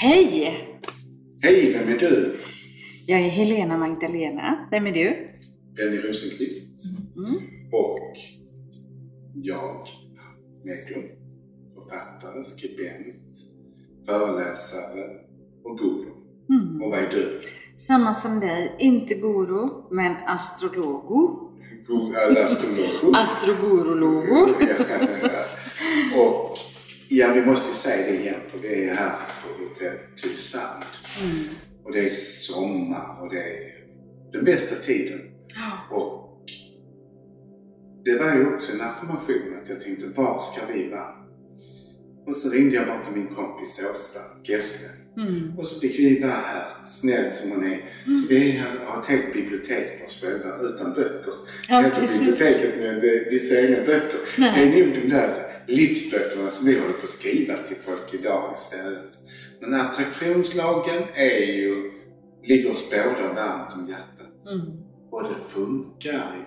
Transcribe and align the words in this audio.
Hej! 0.00 0.58
Hej, 1.42 1.72
vem 1.72 1.94
är 1.94 1.98
du? 1.98 2.36
Jag 3.06 3.20
är 3.20 3.28
Helena 3.28 3.78
Magdalena. 3.78 4.68
Vem 4.70 4.86
är 4.86 4.92
du? 4.92 5.28
Benny 5.76 5.96
Rosenqvist. 5.96 6.84
Mm. 7.16 7.34
Och 7.72 8.16
jag, 9.34 9.86
medium, 10.64 11.10
författare, 11.74 12.44
skribent, 12.44 13.36
föreläsare 14.06 15.04
och 15.64 15.78
guru. 15.78 16.10
Mm. 16.50 16.82
Och 16.82 16.90
vad 16.90 16.98
är 16.98 17.10
du? 17.10 17.40
Samma 17.76 18.14
som 18.14 18.40
dig, 18.40 18.76
inte 18.78 19.14
guru, 19.14 19.68
men 19.90 20.16
astrologo. 20.26 21.50
Go- 21.86 22.12
eller 22.28 22.44
astrolog. 22.44 23.16
Astrogurologo. 23.16 24.42
och 26.16 26.58
ja, 27.08 27.32
vi 27.34 27.46
måste 27.46 27.68
ju 27.68 27.74
säga 27.74 28.06
det 28.12 28.20
igen 28.20 28.40
för 28.48 28.58
vi 28.58 28.84
är 28.84 28.94
här 28.94 29.16
Hotell 29.78 29.98
Tylösand. 30.22 30.84
Mm. 31.22 31.44
Och 31.84 31.92
det 31.92 32.06
är 32.06 32.10
sommar 32.10 33.22
och 33.22 33.32
det 33.34 33.42
är 33.42 33.74
den 34.32 34.44
bästa 34.44 34.74
tiden. 34.74 35.20
Och 35.90 36.24
det 38.04 38.18
var 38.18 38.34
ju 38.34 38.54
också 38.54 38.72
en 38.72 38.80
affirmation 38.80 39.58
att 39.62 39.68
jag 39.68 39.80
tänkte, 39.80 40.06
var 40.14 40.40
ska 40.40 40.60
vi 40.72 40.88
vara? 40.88 41.14
Och 42.26 42.36
så 42.36 42.50
ringde 42.50 42.76
jag 42.76 42.86
bara 42.86 42.98
till 42.98 43.16
min 43.16 43.34
kompis 43.34 43.80
Åsa 43.94 44.20
Gessle. 44.44 44.88
Mm. 45.16 45.58
Och 45.58 45.66
så 45.66 45.80
fick 45.80 45.98
vi 45.98 46.20
vara 46.20 46.32
här, 46.32 46.66
snäll 46.86 47.32
som 47.32 47.50
hon 47.50 47.64
är. 47.64 47.78
Så 48.04 48.28
vi 48.28 48.62
har 48.86 49.00
ett 49.00 49.06
helt 49.06 49.32
bibliotek 49.32 49.98
för 49.98 50.04
oss 50.04 50.22
själva, 50.22 50.58
utan 50.58 50.94
böcker. 50.94 51.34
Ja, 51.68 51.82
det 51.82 51.88
heter 51.88 52.18
biblioteket 52.18 52.74
men 52.78 53.00
vi 53.30 53.40
ser 53.40 53.68
inga 53.68 53.86
böcker. 53.86 54.20
Nej. 54.38 54.52
Det 54.54 54.80
är 54.80 54.86
nog 54.86 54.94
de 54.94 55.08
där 55.08 55.47
livsböckerna 55.68 56.50
som 56.50 56.66
vi 56.66 56.78
håller 56.80 56.92
på 56.92 57.02
att 57.02 57.08
skriva 57.08 57.54
till 57.56 57.76
folk 57.76 58.14
idag 58.14 58.54
istället. 58.58 59.18
Men 59.60 59.74
attraktionslagen 59.74 61.02
är 61.14 61.44
ju, 61.44 61.92
ligger 62.42 62.72
oss 62.72 62.90
båda 62.90 63.32
varmt 63.32 63.74
om 63.74 63.88
hjärtat. 63.88 64.52
Mm. 64.52 64.88
Och 65.10 65.22
det 65.22 65.34
funkar 65.48 66.36
ju. 66.36 66.44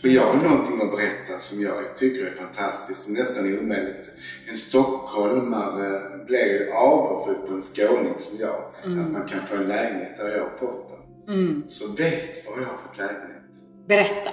För 0.00 0.08
jag 0.08 0.22
har 0.22 0.48
någonting 0.48 0.80
att 0.82 0.90
berätta 0.90 1.38
som 1.38 1.62
jag 1.62 1.96
tycker 1.96 2.26
är 2.26 2.30
fantastiskt, 2.30 3.08
nästan 3.08 3.58
omöjligt. 3.58 4.10
En 4.48 4.56
stockholmare 4.56 6.24
blev 6.26 6.46
ju 6.46 6.70
avundsjuk 6.70 7.46
på 7.46 7.54
en 7.54 7.62
skåning 7.62 8.14
som 8.18 8.38
jag, 8.40 8.64
att 9.00 9.10
man 9.10 9.28
kan 9.28 9.46
få 9.46 9.56
en 9.56 9.68
lägenhet 9.68 10.16
där 10.16 10.36
jag 10.36 10.42
har 10.42 10.56
fått 10.56 10.88
den. 10.88 11.34
Mm. 11.36 11.62
Så 11.68 11.92
vet 11.92 12.46
var 12.46 12.62
jag 12.62 12.68
har 12.68 12.76
fått 12.76 12.98
lägenhet. 12.98 13.54
Berätta. 13.88 14.30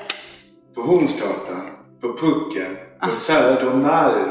På 0.75 0.81
Hornsgatan, 0.81 1.61
på 2.01 2.17
Pucken, 2.17 2.75
på 3.01 3.11
Södermalm. 3.11 4.29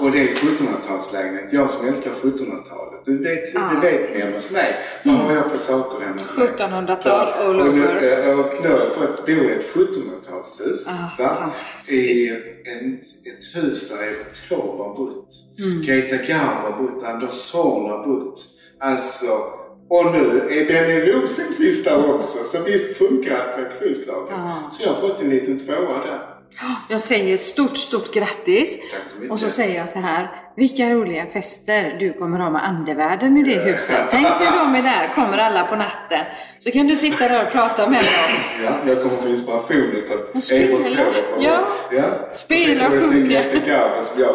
Och 0.00 0.10
det 0.10 0.18
är 0.18 0.34
1700-talslägenhet. 0.34 1.48
Jag 1.52 1.70
som 1.70 1.88
älskar 1.88 2.10
1700-talet. 2.10 3.00
Du 3.04 3.18
vet, 3.24 3.56
Ah. 3.56 3.70
du 3.74 3.80
vet 3.80 4.14
ni 4.14 4.20
hemma 4.20 4.36
hos 4.36 4.50
mig. 4.50 4.76
Vad 5.04 5.14
har 5.14 5.34
jag 5.34 5.50
för 5.50 5.58
saker 5.58 6.04
hemma 6.06 6.20
hos 6.20 6.36
mig? 6.36 6.46
1700-tal 6.48 7.28
all 7.32 7.60
och, 7.60 7.74
nu, 7.74 7.82
over. 7.82 8.38
och 8.40 8.62
nu 8.62 8.68
har 8.68 8.78
jag 8.78 8.92
fått 8.94 9.26
bo 9.26 9.32
i 9.32 9.52
ett 9.52 9.74
1700-talshus. 9.74 10.86
Ah. 11.18 11.50
I 11.92 12.28
en, 12.64 12.94
ett 13.24 13.56
hus 13.64 13.88
där 13.90 13.96
Evert 14.06 14.48
Taube 14.48 14.82
har 14.82 14.94
bott. 14.96 15.28
Mm. 15.58 15.82
Greta 15.82 16.16
Garbo 16.16 16.70
har 16.72 16.82
bott. 16.82 17.02
Anders 17.04 17.32
Zorn 17.32 17.90
har 17.90 18.04
bott. 18.06 18.40
Alltså, 18.80 19.26
och 19.88 20.12
nu 20.12 20.40
är 20.50 20.66
Benny 20.66 21.12
Rosenqvist 21.12 21.84
där 21.84 22.14
också. 22.14 22.44
Så 22.44 22.62
visst 22.62 22.96
funkar 22.96 23.36
attraktionslagen. 23.48 24.28
Ja. 24.30 24.68
Så 24.70 24.82
jag 24.84 24.92
har 24.92 25.00
fått 25.08 25.20
en 25.22 25.30
liten 25.30 25.58
tvåa 25.58 25.98
där. 26.06 26.20
Jag 26.88 27.00
säger 27.00 27.36
stort, 27.36 27.76
stort 27.76 28.14
grattis. 28.14 28.78
Så. 28.90 29.32
Och 29.32 29.40
så 29.40 29.50
säger 29.50 29.78
jag 29.78 29.88
så 29.88 29.98
här. 29.98 30.42
Vilka 30.56 30.90
roliga 30.90 31.26
fester 31.26 31.96
du 32.00 32.12
kommer 32.12 32.38
ha 32.38 32.50
med 32.50 32.64
andevärlden 32.64 33.36
i 33.36 33.42
det 33.42 33.58
huset. 33.64 34.00
Tänk 34.10 34.22
när 34.22 34.64
de 34.64 34.74
är 34.74 34.82
där, 34.82 35.14
kommer 35.14 35.38
alla 35.38 35.64
på 35.64 35.76
natten. 35.76 36.24
Så 36.58 36.70
kan 36.70 36.86
du 36.86 36.96
sitta 36.96 37.28
där 37.28 37.46
och 37.46 37.52
prata 37.52 37.90
med 37.90 37.98
dem. 37.98 38.64
Ja, 38.64 38.72
jag 38.86 39.02
kommer 39.02 39.16
få 39.16 39.28
inspiration 39.28 39.90
utav 39.92 40.16
Taube. 40.16 41.24
Ja. 41.38 41.68
ja. 41.92 42.34
Spela 42.34 42.86
och 42.86 42.92
sjunga. 42.92 43.42
Jag, 44.18 44.32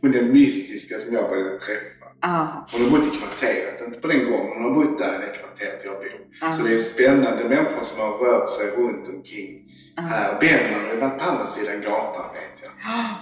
hon 0.00 0.14
är 0.14 0.22
mystiska 0.22 0.94
som 0.98 1.14
jag 1.14 1.30
började 1.30 1.58
träffa. 1.58 2.06
Ja. 2.22 2.68
Hon 2.72 2.82
har 2.82 2.90
bott 2.90 3.14
i 3.14 3.16
kvarteret, 3.16 3.82
inte 3.86 4.00
på 4.00 4.08
den 4.08 4.24
gången, 4.30 4.52
hon 4.54 4.64
har 4.64 4.74
bott 4.74 4.98
där 4.98 5.14
i 5.14 5.26
det 5.26 5.38
kvarteret 5.38 5.82
jag 5.84 5.94
bor. 5.94 6.22
Ah. 6.40 6.56
Så 6.56 6.62
det 6.62 6.74
är 6.74 6.78
spännande 6.78 7.44
människor 7.44 7.84
som 7.84 8.00
har 8.00 8.12
rört 8.18 8.50
sig 8.50 8.66
runt 8.66 9.08
omkring 9.08 9.61
här. 9.96 10.40
Bellman 10.40 10.86
har 10.86 10.94
ju 10.94 11.00
varit 11.00 11.18
på 11.18 11.30
andra 11.30 11.46
sidan 11.46 11.80
gatan 11.80 12.24
vet 12.34 12.62
jag. 12.62 12.72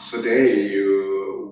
Så 0.01 0.17
det 0.23 0.35
är 0.35 0.71
ju 0.73 1.01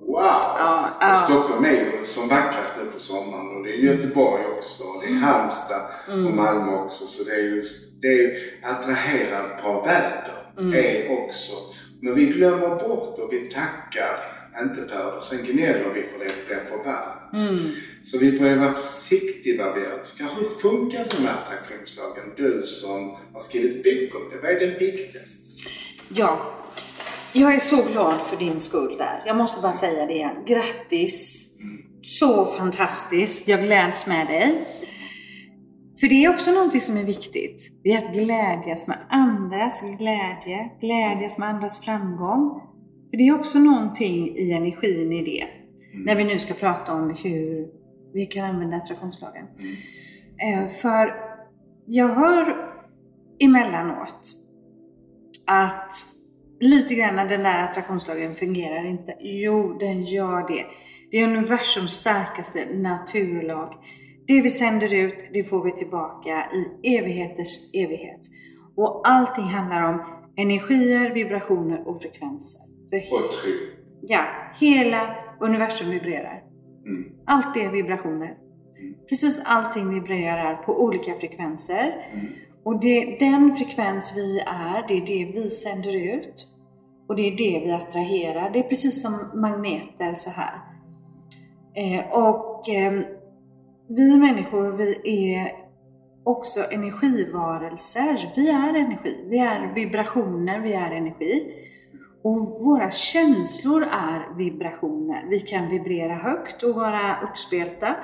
wow! 0.06 0.40
Ja, 0.58 0.90
ja. 1.00 1.14
Stockholm 1.14 1.64
är 1.64 1.70
ju 1.70 2.04
som 2.04 2.28
vackrast 2.28 2.74
nu 2.78 2.90
på 2.92 2.98
sommaren 2.98 3.56
och 3.56 3.64
det 3.64 3.70
är 3.70 3.76
Göteborg 3.76 4.42
också 4.58 4.84
och 4.84 5.02
det 5.02 5.08
är 5.08 5.14
Halmstad 5.14 5.82
och 6.08 6.34
Malmö 6.34 6.72
också. 6.72 7.06
Så 7.06 7.24
det 7.24 7.34
är 7.34 7.42
ju, 7.42 7.62
det 8.02 8.08
är 8.08 8.12
ju 8.12 8.60
attraherar 8.62 9.60
bra 9.62 9.84
väder 9.84 10.38
är 10.74 11.24
också. 11.24 11.52
Men 12.02 12.14
vi 12.14 12.26
glömmer 12.26 12.68
bort 12.68 13.18
och 13.18 13.32
vi 13.32 13.50
tackar 13.50 14.38
inte 14.62 14.74
för 14.88 15.04
det. 15.04 15.12
Och 15.12 15.24
sen 15.24 15.38
gnäller 15.44 15.90
vi 15.94 16.02
för 16.02 16.18
det 16.18 16.46
blir 16.46 16.64
för 16.68 16.84
varmt. 16.84 17.62
Så 18.02 18.18
vi 18.18 18.38
får 18.38 18.56
vara 18.56 18.74
försiktiga 18.74 19.64
vad 19.64 19.74
vi 19.74 19.86
önskar. 19.86 20.26
Hur 20.38 20.48
funkar 20.60 21.06
den 21.16 21.26
här 21.26 21.34
attraktionslagen? 21.34 22.24
Du 22.36 22.62
som 22.66 23.16
har 23.32 23.40
skrivit 23.40 23.84
bok 23.84 24.22
om 24.22 24.30
det. 24.30 24.36
Vad 24.42 24.50
är 24.50 24.60
det 24.60 24.78
viktigaste? 24.78 25.48
Ja, 26.08 26.54
jag 27.32 27.54
är 27.54 27.60
så 27.60 27.82
glad 27.92 28.22
för 28.22 28.36
din 28.36 28.60
skull 28.60 28.96
där. 28.98 29.22
Jag 29.26 29.36
måste 29.36 29.62
bara 29.62 29.72
säga 29.72 30.06
det 30.06 30.12
igen. 30.12 30.36
Grattis! 30.46 31.44
Så 32.02 32.44
fantastiskt. 32.44 33.48
Jag 33.48 33.62
gläds 33.62 34.06
med 34.06 34.26
dig. 34.26 34.64
För 36.00 36.08
det 36.08 36.24
är 36.24 36.30
också 36.30 36.52
någonting 36.52 36.80
som 36.80 36.96
är 36.96 37.04
viktigt. 37.04 37.72
Det 37.82 37.92
är 37.92 37.98
att 37.98 38.14
glädjas 38.14 38.88
med 38.88 38.96
andras 39.08 39.82
glädje, 39.98 40.70
glädjas 40.80 41.38
med 41.38 41.48
andras 41.48 41.78
framgång. 41.84 42.62
För 43.10 43.16
det 43.16 43.28
är 43.28 43.34
också 43.34 43.58
någonting 43.58 44.36
i 44.36 44.52
energin 44.52 45.12
i 45.12 45.24
det. 45.24 45.46
När 46.04 46.14
vi 46.14 46.24
nu 46.24 46.38
ska 46.38 46.54
prata 46.54 46.92
om 46.92 47.16
hur 47.22 47.68
vi 48.12 48.26
kan 48.26 48.44
använda 48.44 48.76
attraktionslagen. 48.76 49.46
Eh, 50.42 50.68
För 50.68 51.14
jag 51.86 52.08
hör 52.08 52.56
emellanåt 53.40 54.34
att 55.46 55.92
lite 56.60 56.94
grann 56.94 57.28
den 57.28 57.42
där 57.42 57.64
attraktionslagen 57.64 58.34
fungerar 58.34 58.84
inte. 58.84 59.14
Jo, 59.20 59.76
den 59.80 60.04
gör 60.04 60.48
det. 60.48 60.64
Det 61.10 61.16
är 61.16 61.24
universums 61.28 61.92
starkaste 61.92 62.66
naturlag. 62.74 63.74
Det 64.28 64.40
vi 64.42 64.50
sänder 64.50 64.94
ut, 64.94 65.14
det 65.32 65.44
får 65.44 65.64
vi 65.64 65.72
tillbaka 65.72 66.46
i 66.52 66.96
evigheters 66.96 67.74
evighet. 67.74 68.20
Och 68.76 69.08
allting 69.08 69.44
handlar 69.44 69.88
om 69.88 70.02
energier, 70.36 71.14
vibrationer 71.14 71.88
och 71.88 72.02
frekvenser. 72.02 72.60
För 72.90 72.96
Och 72.96 73.32
tro. 73.32 73.50
ja, 74.02 74.20
hela 74.60 75.14
universum 75.40 75.90
vibrerar. 75.90 76.42
Mm. 76.86 77.04
Allt 77.26 77.56
är 77.56 77.70
vibrationer. 77.70 78.34
Precis 79.08 79.42
allting 79.46 79.94
vibrerar 79.94 80.56
på 80.56 80.82
olika 80.82 81.14
frekvenser. 81.14 81.94
Och 82.64 82.80
det, 82.80 83.16
den 83.20 83.56
frekvens 83.56 84.16
vi 84.16 84.40
är, 84.40 84.84
det 84.88 84.94
är 84.94 85.06
det 85.06 85.32
vi 85.40 85.50
sänder 85.50 85.96
ut. 85.96 86.46
Och 87.08 87.16
det 87.16 87.22
är 87.22 87.30
det 87.36 87.64
vi 87.64 87.70
attraherar. 87.72 88.50
Det 88.50 88.58
är 88.58 88.62
precis 88.62 89.02
som 89.02 89.40
magneter 89.40 90.14
så 90.14 90.30
här. 90.30 90.54
Eh, 91.74 92.04
och 92.12 92.68
eh, 92.68 93.02
vi 93.88 94.16
människor, 94.16 94.72
vi 94.72 95.34
är 95.34 95.52
också 96.24 96.60
energivarelser. 96.70 98.32
Vi 98.36 98.50
är 98.50 98.74
energi. 98.74 99.24
Vi 99.30 99.38
är 99.38 99.74
vibrationer, 99.74 100.60
vi 100.60 100.72
är 100.72 100.92
energi. 100.92 101.54
Och 102.24 102.40
våra 102.64 102.90
känslor 102.90 103.82
är 103.82 104.36
vibrationer. 104.36 105.26
Vi 105.30 105.40
kan 105.40 105.68
vibrera 105.68 106.14
högt 106.14 106.62
och 106.62 106.74
vara 106.74 107.20
uppspelta. 107.22 107.96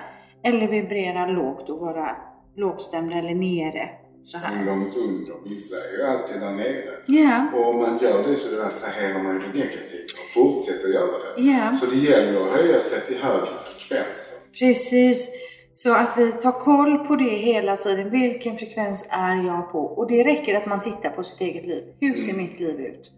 Eller 0.44 0.69
vibrera 0.69 1.26
lågt 1.26 1.70
och 1.70 1.79
vara 1.79 2.17
lågstämda 2.56 3.19
eller 3.19 3.35
nere. 3.35 3.88
Så 4.23 4.38
här. 4.38 4.67
Långt 4.67 4.97
under. 4.97 5.50
Vissa 5.50 5.76
är 5.76 5.99
ju 5.99 6.05
alltid 6.05 6.41
där 6.41 6.53
nere. 6.53 6.91
Ja. 7.06 7.47
Och 7.55 7.69
om 7.69 7.76
man 7.76 7.99
gör 7.99 8.29
det 8.29 8.37
så 8.37 8.62
attraherar 8.62 9.23
man 9.23 9.35
ju 9.35 9.41
det 9.41 9.59
negativa 9.59 10.05
och 10.23 10.35
fortsätter 10.35 10.88
göra 10.88 11.19
det. 11.19 11.43
Ja. 11.43 11.73
Så 11.73 11.87
det 11.87 11.97
gäller 11.97 12.41
att 12.41 12.56
höja 12.56 12.81
sig 12.81 13.00
till 13.00 13.23
högre 13.23 13.47
frekvenser. 13.47 14.59
Precis. 14.59 15.31
Så 15.76 15.94
att 15.94 16.19
vi 16.19 16.32
tar 16.32 16.53
koll 16.53 16.99
på 16.99 17.17
det 17.17 17.31
hela 17.31 17.76
tiden. 17.76 18.11
Vilken 18.11 18.56
frekvens 18.56 19.09
är 19.11 19.47
jag 19.47 19.73
på? 19.73 19.79
Och 19.79 20.09
det 20.09 20.25
räcker 20.25 20.56
att 20.56 20.67
man 20.67 20.81
tittar 20.81 21.11
på 21.11 21.23
sitt 21.23 21.41
eget 21.41 21.67
liv. 21.67 21.85
Hur 22.00 22.17
ser 22.17 22.37
mitt 22.37 22.61
liv 22.61 22.81
ut? 22.81 23.12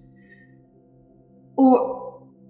Och 1.57 2.03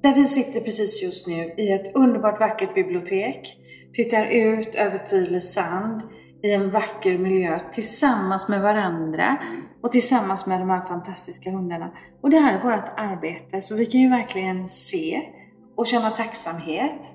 där 0.03 0.15
vi 0.15 0.25
sitter 0.25 0.61
precis 0.61 1.03
just 1.03 1.27
nu 1.27 1.55
i 1.57 1.73
ett 1.73 1.95
underbart 1.95 2.41
vackert 2.41 2.75
bibliotek. 2.75 3.57
Tittar 3.93 4.27
ut 4.27 4.75
över 4.75 4.99
Tylösand 4.99 6.03
i 6.43 6.53
en 6.53 6.71
vacker 6.71 7.19
miljö 7.19 7.61
tillsammans 7.73 8.49
med 8.49 8.63
varandra 8.63 9.37
och 9.83 9.93
tillsammans 9.93 10.47
med 10.47 10.61
de 10.61 10.71
här 10.71 10.85
fantastiska 10.85 11.51
hundarna. 11.51 11.91
Och 12.23 12.31
det 12.31 12.39
här 12.39 12.59
är 12.59 12.63
vårt 12.63 12.93
arbete 12.97 13.63
så 13.63 13.75
vi 13.75 13.87
kan 13.87 14.01
ju 14.01 14.11
verkligen 14.11 14.69
se 14.69 15.23
och 15.77 15.87
känna 15.87 16.11
tacksamhet 16.11 17.11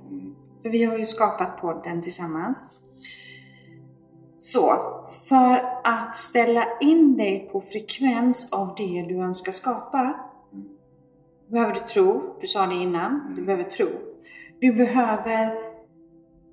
För 0.64 0.70
vi 0.70 0.84
har 0.84 0.98
ju 0.98 1.06
skapat 1.06 1.62
podden 1.62 2.02
tillsammans. 2.02 2.81
Så, 4.44 4.74
för 5.30 5.82
att 5.84 6.18
ställa 6.18 6.68
in 6.82 7.18
dig 7.18 7.50
på 7.52 7.62
frekvens 7.62 8.54
av 8.54 8.74
det 8.78 9.06
du 9.10 9.16
önskar 9.22 9.52
skapa 9.52 10.16
behöver 11.52 11.74
du 11.74 11.80
tro. 11.80 12.38
Du 12.42 12.48
sa 12.48 12.66
det 12.66 12.76
innan. 12.76 13.34
Du 13.36 13.46
behöver 13.46 13.64
tro. 13.64 13.88
Du 14.60 14.74
behöver 14.74 15.46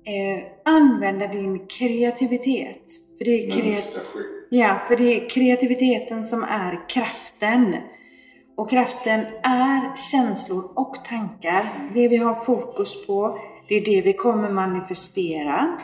eh, 0.05 0.43
använda 0.65 1.27
din 1.27 1.67
kreativitet. 1.67 2.83
För 3.17 3.25
det, 3.25 3.31
är 3.31 3.51
kreat- 3.51 3.99
ja, 4.49 4.77
för 4.87 4.95
det 4.97 5.03
är 5.03 5.29
kreativiteten 5.29 6.23
som 6.23 6.43
är 6.43 6.89
kraften. 6.89 7.75
Och 8.57 8.69
kraften 8.69 9.19
är 9.43 9.95
känslor 9.95 10.63
och 10.75 10.95
tankar. 11.05 11.89
Det 11.93 12.07
vi 12.07 12.17
har 12.17 12.35
fokus 12.35 13.07
på, 13.07 13.37
det 13.67 13.75
är 13.75 13.85
det 13.85 14.01
vi 14.01 14.13
kommer 14.13 14.49
manifestera. 14.49 15.77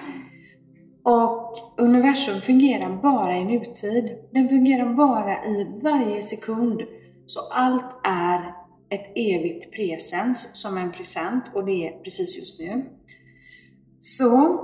Och 1.06 1.58
universum 1.78 2.42
fungerar 2.42 3.02
bara 3.02 3.38
i 3.38 3.46
nutid. 3.46 4.18
Den 4.32 4.50
fungerar 4.50 4.94
bara 4.94 5.46
i 5.46 5.68
varje 5.82 6.22
sekund. 6.22 6.82
Så 7.26 7.40
allt 7.52 8.00
är 8.04 8.40
ett 8.90 9.12
evigt 9.16 9.72
presens 9.76 10.62
som 10.62 10.78
en 10.78 10.92
present 10.92 11.44
och 11.54 11.66
det 11.66 11.88
är 11.88 11.92
precis 12.04 12.38
just 12.38 12.60
nu. 12.60 12.86
Så... 14.00 14.62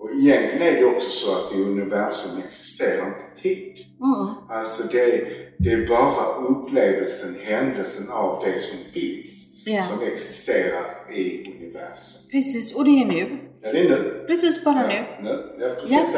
Och 0.00 0.10
egentligen 0.10 0.62
är 0.62 0.80
det 0.80 0.96
också 0.96 1.10
så 1.10 1.32
att 1.32 1.54
i 1.54 1.62
universum 1.62 2.38
existerar 2.38 3.06
inte 3.06 3.42
tid. 3.42 3.72
Mm. 4.00 4.34
Alltså 4.50 4.82
det 4.92 5.26
det 5.58 5.72
är 5.72 5.88
bara 5.88 6.34
upplevelsen, 6.34 7.34
händelsen 7.44 8.12
av 8.12 8.44
det 8.44 8.60
som 8.60 8.92
finns 8.92 9.62
Ja. 9.64 9.86
som 9.88 10.06
existerar 10.06 11.12
i 11.14 11.54
universum. 11.58 12.30
Precis, 12.30 12.74
och 12.74 12.84
det 12.84 12.90
är 12.90 13.06
nu. 13.06 13.51
Ja, 13.62 13.72
det 13.72 13.80
är 13.80 13.88
nu. 13.88 14.24
Precis 14.28 14.64
bara 14.64 14.86
nu. 14.86 14.94
Ja, 14.94 15.22
nu. 15.22 15.56
Ja, 15.58 15.68
precis 15.80 16.16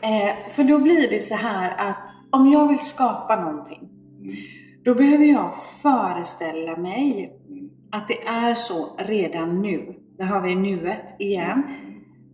Ja. 0.00 0.08
Eh, 0.08 0.34
för 0.50 0.64
då 0.64 0.78
blir 0.78 1.10
det 1.10 1.18
så 1.18 1.34
här 1.34 1.90
att 1.90 1.98
om 2.30 2.52
jag 2.52 2.68
vill 2.68 2.78
skapa 2.78 3.36
någonting, 3.36 3.88
då 4.84 4.94
behöver 4.94 5.24
jag 5.24 5.54
föreställa 5.82 6.76
mig 6.76 7.32
att 7.92 8.08
det 8.08 8.22
är 8.26 8.54
så 8.54 8.96
redan 8.98 9.62
nu. 9.62 9.94
Där 10.18 10.24
har 10.24 10.40
vi 10.40 10.54
nuet 10.54 11.16
igen. 11.18 11.62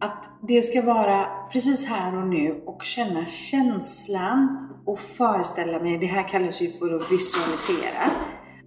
Att 0.00 0.30
det 0.48 0.62
ska 0.62 0.82
vara 0.82 1.26
precis 1.52 1.86
här 1.86 2.18
och 2.18 2.28
nu 2.28 2.62
och 2.66 2.82
känna 2.84 3.26
känslan 3.26 4.68
och 4.86 4.98
föreställa 4.98 5.80
mig. 5.80 5.98
Det 5.98 6.06
här 6.06 6.28
kallas 6.28 6.62
ju 6.62 6.68
för 6.68 6.96
att 6.96 7.12
visualisera. 7.12 8.10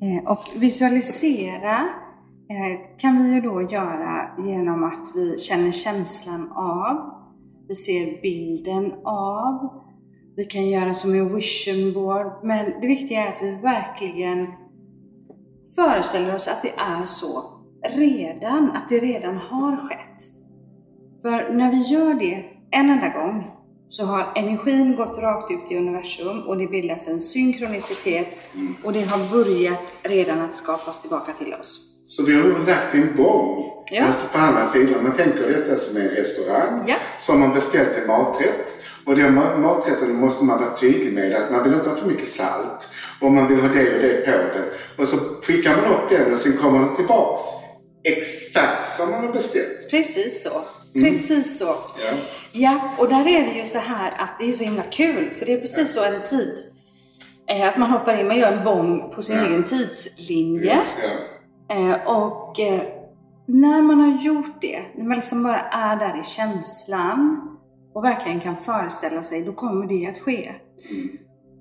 Eh, 0.02 0.32
och 0.32 0.40
visualisera 0.56 1.90
Eh, 2.50 2.98
kan 2.98 3.24
vi 3.24 3.34
ju 3.34 3.42
då 3.42 3.62
göra 3.62 4.30
genom 4.40 4.84
att 4.84 5.16
vi 5.16 5.38
känner 5.38 5.72
känslan 5.72 6.52
av, 6.52 7.14
vi 7.68 7.76
ser 7.76 8.22
bilden 8.22 8.94
av, 9.06 9.70
vi 10.36 10.46
kan 10.46 10.70
göra 10.70 10.94
som 10.94 11.14
en 11.14 11.36
vision 11.36 11.94
board. 11.94 12.28
Men 12.44 12.82
det 12.82 12.88
viktiga 12.88 13.26
är 13.26 13.32
att 13.32 13.42
vi 13.42 13.56
verkligen 13.56 14.48
föreställer 15.76 16.36
oss 16.36 16.48
att 16.48 16.62
det 16.62 16.74
är 16.78 17.06
så 17.06 17.28
redan, 17.90 18.72
att 18.72 18.90
det 18.90 19.00
redan 19.00 19.38
har 19.38 19.78
skett. 19.78 20.24
För 21.22 21.54
när 21.54 21.72
vi 21.72 21.82
gör 21.82 22.14
det 22.14 22.46
en 22.72 22.90
enda 22.90 23.10
gång 23.10 23.52
så 23.90 24.06
har 24.06 24.26
energin 24.36 24.96
gått 24.96 25.18
rakt 25.18 25.52
ut 25.52 25.72
i 25.72 25.78
universum 25.78 26.48
och 26.48 26.58
det 26.58 26.68
bildas 26.68 27.08
en 27.08 27.22
synkronicitet 27.22 28.28
och 28.84 28.94
det 28.94 29.04
har 29.04 29.32
börjat 29.32 29.80
redan 30.04 30.42
att 30.42 30.56
skapas 30.56 31.02
tillbaka 31.02 31.32
till 31.34 31.54
oss. 31.54 31.97
Så 32.08 32.24
vi 32.24 32.34
har 32.36 32.66
lagt 32.66 32.94
en 32.94 33.16
bång. 33.16 33.64
Ja. 33.92 34.04
Alltså 34.06 34.28
på 34.28 34.38
andra 34.38 34.66
sidan. 34.66 35.04
Man 35.04 35.14
tänker 35.14 35.48
detta 35.48 35.78
som 35.78 35.98
en 35.98 36.08
restaurang. 36.10 36.84
Ja. 36.88 36.96
Som 37.18 37.40
man 37.40 37.54
beställt 37.54 37.98
en 38.02 38.08
maträtt. 38.08 38.74
Och 39.06 39.16
den 39.16 39.40
ma- 39.40 39.58
maträtten 39.58 40.16
måste 40.16 40.44
man 40.46 40.60
vara 40.60 40.76
tydlig 40.78 41.14
med 41.14 41.36
att 41.36 41.52
man 41.52 41.64
vill 41.64 41.74
inte 41.74 41.90
ha 41.90 41.96
för 41.96 42.08
mycket 42.08 42.30
salt. 42.30 42.90
Och 43.22 43.32
man 43.32 43.48
vill 43.48 43.60
ha 43.62 43.68
det 43.68 43.96
och 43.96 44.02
det 44.02 44.26
på 44.26 44.58
den. 44.58 44.66
Och 44.98 45.08
så 45.08 45.18
skickar 45.18 45.76
man 45.82 45.86
upp 45.94 46.10
den 46.10 46.34
och 46.34 46.40
sen 46.40 46.58
kommer 46.58 46.80
den 46.80 46.96
tillbaks. 46.96 47.42
Exakt 48.04 48.98
som 48.98 49.12
man 49.12 49.26
har 49.26 49.34
beställt. 49.34 49.90
Precis 49.90 50.44
så. 50.44 50.62
Precis 50.94 51.60
så. 51.60 51.66
Ja. 51.66 52.14
Ja, 52.52 52.80
och 52.98 53.10
där 53.10 53.28
är 53.28 53.46
det 53.54 53.60
ju 53.60 53.66
så 53.66 53.78
här 53.80 54.12
att 54.20 54.30
det 54.40 54.48
är 54.48 54.52
så 54.52 54.64
himla 54.64 54.84
kul, 54.84 55.34
för 55.40 55.46
det 55.46 55.54
är 55.54 55.58
precis 55.62 55.94
så 55.94 56.04
en 56.04 56.22
tid. 56.22 56.56
Eh, 57.50 57.68
att 57.70 57.78
man 57.78 57.90
hoppar 57.92 58.20
in, 58.20 58.28
man 58.28 58.38
gör 58.40 58.52
en 58.52 58.64
bång 58.64 59.12
på 59.16 59.22
sin 59.22 59.38
Ja. 59.38 59.46
egen 59.46 59.64
tidslinje. 59.64 60.80
Ja. 61.02 61.10
Eh, 61.70 62.08
och 62.08 62.60
eh, 62.60 62.82
när 63.48 63.82
man 63.82 64.00
har 64.00 64.24
gjort 64.24 64.62
det, 64.62 64.82
när 64.96 65.06
man 65.06 65.18
liksom 65.18 65.44
bara 65.44 65.62
är 65.62 65.96
där 65.96 66.20
i 66.20 66.24
känslan 66.24 67.42
och 67.94 68.04
verkligen 68.04 68.40
kan 68.40 68.58
föreställa 68.58 69.24
sig, 69.24 69.44
då 69.44 69.54
kommer 69.54 69.88
det 69.88 70.08
att 70.08 70.20
ske. 70.20 70.54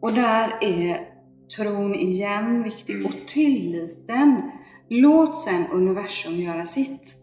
Och 0.03 0.13
där 0.13 0.59
är 0.61 1.01
tron 1.57 1.95
igen 1.95 2.63
viktig 2.63 3.07
och 3.07 3.27
tilliten. 3.27 4.43
Låt 4.89 5.43
sen 5.43 5.65
universum 5.73 6.35
göra 6.35 6.67
sitt. 6.67 7.17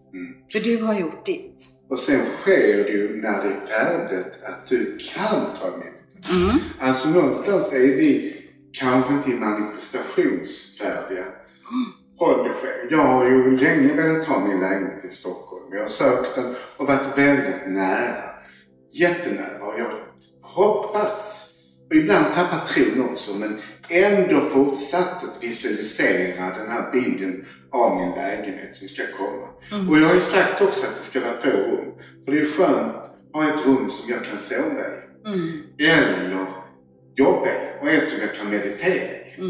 För 0.51 0.59
du 0.59 0.83
har 0.83 0.93
gjort 0.99 1.25
ditt. 1.25 1.67
Och 1.89 1.99
sen 1.99 2.19
sker 2.19 2.83
det 2.83 2.89
ju 2.89 3.21
när 3.21 3.43
det 3.43 3.49
är 3.49 3.59
färdigt 3.67 4.39
att 4.43 4.67
du 4.67 4.97
kan 5.13 5.41
ta 5.59 5.67
emot 5.67 5.83
det. 6.11 6.59
Alltså 6.79 7.09
någonstans 7.09 7.73
är 7.73 7.79
vi 7.79 8.35
kanske 8.71 9.13
inte 9.13 9.29
manifestationsfärdiga 9.29 11.25
sker. 12.53 12.87
Jag 12.89 13.03
har 13.03 13.25
ju 13.25 13.57
länge 13.57 13.93
velat 13.93 14.25
ha 14.25 14.39
min 14.39 14.59
lägenhet 14.59 15.05
i 15.05 15.09
Stockholm. 15.09 15.63
Jag 15.71 15.81
har 15.81 15.87
sökt 15.87 16.35
den 16.35 16.55
och 16.77 16.87
varit 16.87 17.17
väldigt 17.17 17.67
nära. 17.67 18.23
Jättenära. 18.91 19.63
Och 19.63 19.79
jag 19.79 19.85
har 19.85 19.99
hoppats 20.41 21.49
och 21.89 21.95
ibland 21.95 22.33
tappat 22.33 22.67
tron 22.67 23.09
också 23.11 23.33
men 23.35 23.59
ändå 23.89 24.39
fortsatt 24.41 25.23
att 25.23 25.43
visualisera 25.43 26.45
den 26.57 26.67
här 26.67 26.91
bilden 26.91 27.45
av 27.71 27.97
min 27.97 28.11
lägenhet 28.11 28.75
som 28.75 28.87
ska 28.87 29.03
komma. 29.17 29.47
Och 29.89 29.99
jag 29.99 30.07
har 30.07 30.15
ju 30.15 30.21
sagt 30.21 30.61
också 30.61 30.87
att 30.87 30.97
det 30.97 31.03
ska 31.03 31.19
vara 31.19 31.37
två 31.41 31.49
rum. 31.49 31.91
För 32.25 32.31
det 32.31 32.39
är 32.41 32.45
skönt 32.45 32.95
att 32.95 33.15
ha 33.33 33.49
ett 33.49 33.65
rum 33.65 33.89
som 33.89 34.09
jag 34.11 34.23
kan 34.25 34.37
sova 34.37 34.81
i. 35.77 35.85
Eller 35.87 36.47
jobba 37.15 37.47
i 37.47 37.57
och 37.81 37.89
ett 37.89 38.09
som 38.09 38.19
jag 38.21 38.35
kan 38.35 38.49
meditera 38.49 39.11
i. 39.17 39.41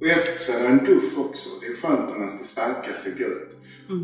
Och 0.00 0.06
ett 0.06 0.40
så 0.40 0.52
är 0.52 0.62
det 0.62 0.68
en 0.68 0.84
dusch 0.84 1.18
också. 1.18 1.48
Det 1.60 1.66
är 1.66 1.74
skönt 1.74 2.12
om 2.12 2.20
man 2.20 2.30
ska 2.30 2.44
svalka 2.44 2.94
sig 2.94 3.20
gött. 3.20 3.52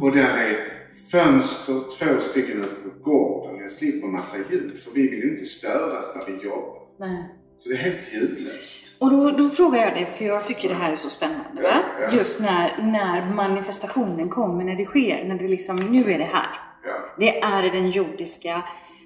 Och 0.02 0.12
där 0.12 0.36
är 0.36 0.82
fönster, 1.10 1.74
två 1.98 2.20
stycken 2.20 2.60
ute 2.60 2.74
på 2.74 3.10
gården. 3.10 3.60
Jag 3.60 3.70
slipper 3.70 4.08
massa 4.08 4.36
ljud 4.50 4.72
för 4.84 4.90
vi 4.94 5.08
vill 5.08 5.22
ju 5.22 5.30
inte 5.30 5.44
störas 5.44 6.16
när 6.16 6.26
vi 6.26 6.44
jobbar. 6.44 6.78
Nej. 7.00 7.24
Så 7.56 7.68
det 7.68 7.74
är 7.74 7.78
helt 7.78 8.12
ljudlöst. 8.12 8.82
Och 9.00 9.10
då, 9.10 9.30
då 9.30 9.48
frågar 9.48 9.80
jag 9.80 9.94
dig, 9.94 10.10
för 10.10 10.24
jag 10.24 10.46
tycker 10.46 10.68
det 10.68 10.74
här 10.74 10.92
är 10.92 10.96
så 10.96 11.08
spännande. 11.08 11.62
Ja, 11.62 11.82
ja. 12.00 12.16
Just 12.16 12.40
när, 12.40 12.70
när 12.78 13.34
manifestationen 13.34 14.28
kommer, 14.28 14.64
när 14.64 14.76
det 14.76 14.84
sker, 14.84 15.24
när 15.24 15.38
det 15.38 15.48
liksom, 15.48 15.76
nu 15.76 16.12
är 16.12 16.18
det 16.18 16.30
här. 16.32 16.50
Ja. 16.84 17.14
Det 17.18 17.40
är 17.40 17.62
den 17.62 17.90
jordiska 17.90 18.62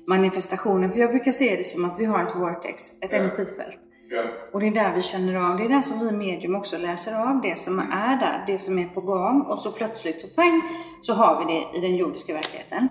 manifestationen. 0.08 0.92
För 0.92 0.98
jag 0.98 1.10
brukar 1.10 1.32
se 1.32 1.56
det 1.56 1.64
som 1.64 1.84
att 1.84 2.00
vi 2.00 2.04
har 2.04 2.22
ett 2.22 2.36
vortex, 2.36 3.02
ett 3.02 3.12
energifält. 3.12 3.78
Ja. 4.08 4.22
Och 4.52 4.60
det 4.60 4.66
är 4.66 4.70
där 4.70 4.94
vi 4.94 5.02
känner 5.02 5.50
av, 5.50 5.56
det 5.56 5.64
är 5.64 5.68
där 5.68 5.82
som 5.82 6.06
vi 6.06 6.12
medium 6.12 6.54
också 6.54 6.78
läser 6.78 7.30
av 7.30 7.40
det 7.42 7.58
som 7.58 7.78
är 7.78 8.20
där, 8.20 8.44
det 8.46 8.58
som 8.58 8.78
är 8.78 8.84
på 8.84 9.00
gång. 9.00 9.40
Och 9.40 9.58
så 9.58 9.72
plötsligt 9.72 10.20
så 10.20 10.28
pang, 10.28 10.62
så 11.02 11.14
har 11.14 11.44
vi 11.44 11.54
det 11.54 11.78
i 11.78 11.80
den 11.80 11.96
jordiska 11.96 12.32
verkligheten. 12.32 12.88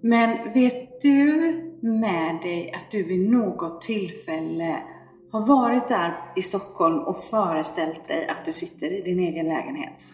Men 0.00 0.52
vet 0.54 1.02
du 1.02 1.22
med 1.82 2.38
dig 2.42 2.72
att 2.76 2.90
du 2.90 3.02
vid 3.02 3.30
något 3.30 3.80
tillfälle 3.80 4.76
har 5.32 5.46
varit 5.46 5.88
där 5.88 6.12
i 6.36 6.42
Stockholm 6.42 6.98
och 6.98 7.24
föreställt 7.24 8.08
dig 8.08 8.28
att 8.28 8.44
du 8.44 8.52
sitter 8.52 8.86
i 8.86 9.00
din 9.00 9.20
egen 9.20 9.46
lägenhet? 9.46 10.08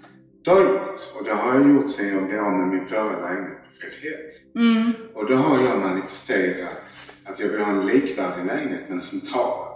Det 0.44 0.50
har 0.50 0.60
jag 0.60 0.70
gjort. 0.70 1.00
Och 1.18 1.24
det 1.24 1.34
har 1.34 1.54
jag 1.54 1.70
gjort 1.70 1.90
sedan 1.90 2.18
jag 2.18 2.26
blev 2.26 2.44
av 2.44 2.52
med 2.52 2.68
min 2.68 2.84
förra 2.84 3.20
lägenhet 3.20 3.58
på 3.64 3.70
Fredhäll. 3.80 4.92
Och 5.14 5.28
då 5.28 5.34
har 5.34 5.58
jag 5.58 5.78
manifesterat 5.80 6.82
att 7.24 7.40
jag 7.40 7.48
vill 7.48 7.60
ha 7.60 7.72
en 7.72 7.86
likvärdig 7.86 8.46
lägenhet 8.46 8.84
men 8.88 9.00
central. 9.00 9.71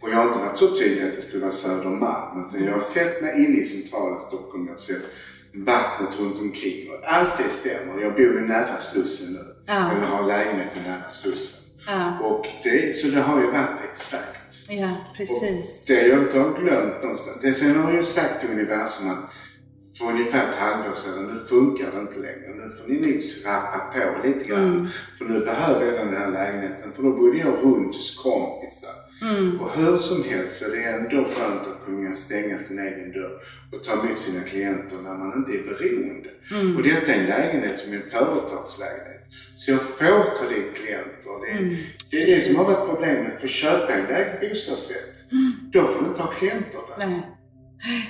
Och 0.00 0.10
jag 0.10 0.16
har 0.16 0.26
inte 0.26 0.38
varit 0.38 0.56
så 0.56 0.76
tydlig 0.76 1.08
att 1.08 1.16
det 1.16 1.22
skulle 1.22 1.42
vara 1.42 1.52
Södermalm. 1.52 2.46
Utan 2.48 2.64
jag 2.64 2.72
har 2.72 2.80
sett 2.80 3.22
mig 3.22 3.44
inne 3.44 3.58
i 3.58 3.64
centrala 3.64 4.20
Stockholm. 4.20 4.66
Jag 4.66 4.72
har 4.72 4.78
sett 4.78 5.02
vattnet 5.54 6.20
runt 6.20 6.38
omkring. 6.38 6.90
Och 6.90 6.98
allt 7.04 7.38
det 7.38 7.48
stämmer. 7.48 8.02
Jag 8.02 8.12
bor 8.12 8.20
ju 8.20 8.40
nära 8.40 8.78
Slussen 8.78 9.32
nu. 9.32 9.54
Ja. 9.66 9.92
Eller 9.92 10.06
har 10.06 10.26
lägenheten 10.26 10.82
nära 10.82 11.10
Slussen. 11.10 11.60
Ja. 11.86 12.18
Och 12.20 12.46
det, 12.62 12.96
så 12.96 13.08
det 13.08 13.20
har 13.20 13.40
ju 13.40 13.46
varit 13.46 13.80
exakt. 13.92 14.68
Ja, 14.68 14.96
precis. 15.16 15.86
Det 15.86 16.06
jag 16.06 16.18
inte 16.18 16.38
har 16.38 16.58
glömt 16.62 17.02
någonstans. 17.02 17.38
Det 17.42 17.54
sen 17.54 17.76
har 17.76 17.90
jag 17.90 17.96
ju 17.96 18.04
sagt 18.04 18.40
till 18.40 18.50
universum 18.50 19.10
att 19.10 19.30
för 19.98 20.04
ungefär 20.04 20.50
ett 20.50 20.56
halvår 20.56 20.94
sedan, 20.94 21.30
nu 21.34 21.40
funkar 21.40 21.90
det 21.92 22.00
inte 22.00 22.18
längre. 22.18 22.48
Nu 22.56 22.72
får 22.76 22.88
ni 22.88 23.00
nog 23.00 23.22
rappa 23.46 23.90
på 23.90 24.26
lite 24.26 24.48
grann. 24.48 24.88
För 25.18 25.24
nu 25.24 25.40
behöver 25.40 25.86
jag 25.86 25.94
den 25.94 26.16
här 26.16 26.30
lägenheten. 26.30 26.92
För 26.92 27.02
då 27.02 27.10
bodde 27.10 27.38
jag 27.38 27.54
runt 27.62 27.96
hos 27.96 28.22
kompisar. 28.22 28.94
Mm. 29.22 29.60
Och 29.60 29.76
hur 29.76 29.98
som 29.98 30.24
helst 30.24 30.58
så 30.58 30.64
är 30.64 30.76
det 30.76 30.84
ändå 30.84 31.24
skönt 31.24 31.60
att 31.60 31.84
kunna 31.86 32.14
stänga 32.14 32.58
sin 32.58 32.78
egen 32.78 33.12
dörr 33.12 33.42
och 33.72 33.84
ta 33.84 33.92
emot 33.92 34.18
sina 34.18 34.42
klienter 34.42 34.96
när 35.02 35.14
man 35.14 35.32
inte 35.36 35.52
är 35.52 35.62
beroende. 35.62 36.30
Mm. 36.50 36.76
Och 36.76 36.82
detta 36.82 37.12
är 37.12 37.20
en 37.20 37.26
lägenhet 37.26 37.78
som 37.78 37.92
är 37.92 37.96
en 37.96 38.02
företagslägenhet. 38.02 39.24
Så 39.56 39.70
jag 39.70 39.82
får 39.82 40.36
ta 40.38 40.48
dit 40.54 40.74
klienter. 40.74 41.32
Det 41.44 41.50
är, 41.50 41.58
mm. 41.58 41.76
det, 42.10 42.22
är 42.22 42.26
det 42.26 42.40
som 42.40 42.56
har 42.56 42.64
varit 42.64 42.88
problemet. 42.88 43.40
För 43.40 43.48
köpa 43.48 43.92
en 43.92 44.06
bostadsrätt, 44.40 45.32
mm. 45.32 45.52
då 45.72 45.86
får 45.86 46.00
du 46.02 46.08
inte 46.08 46.22
ha 46.22 46.32
klienter 46.32 46.80
där. 46.96 47.06
Nej. 47.06 47.22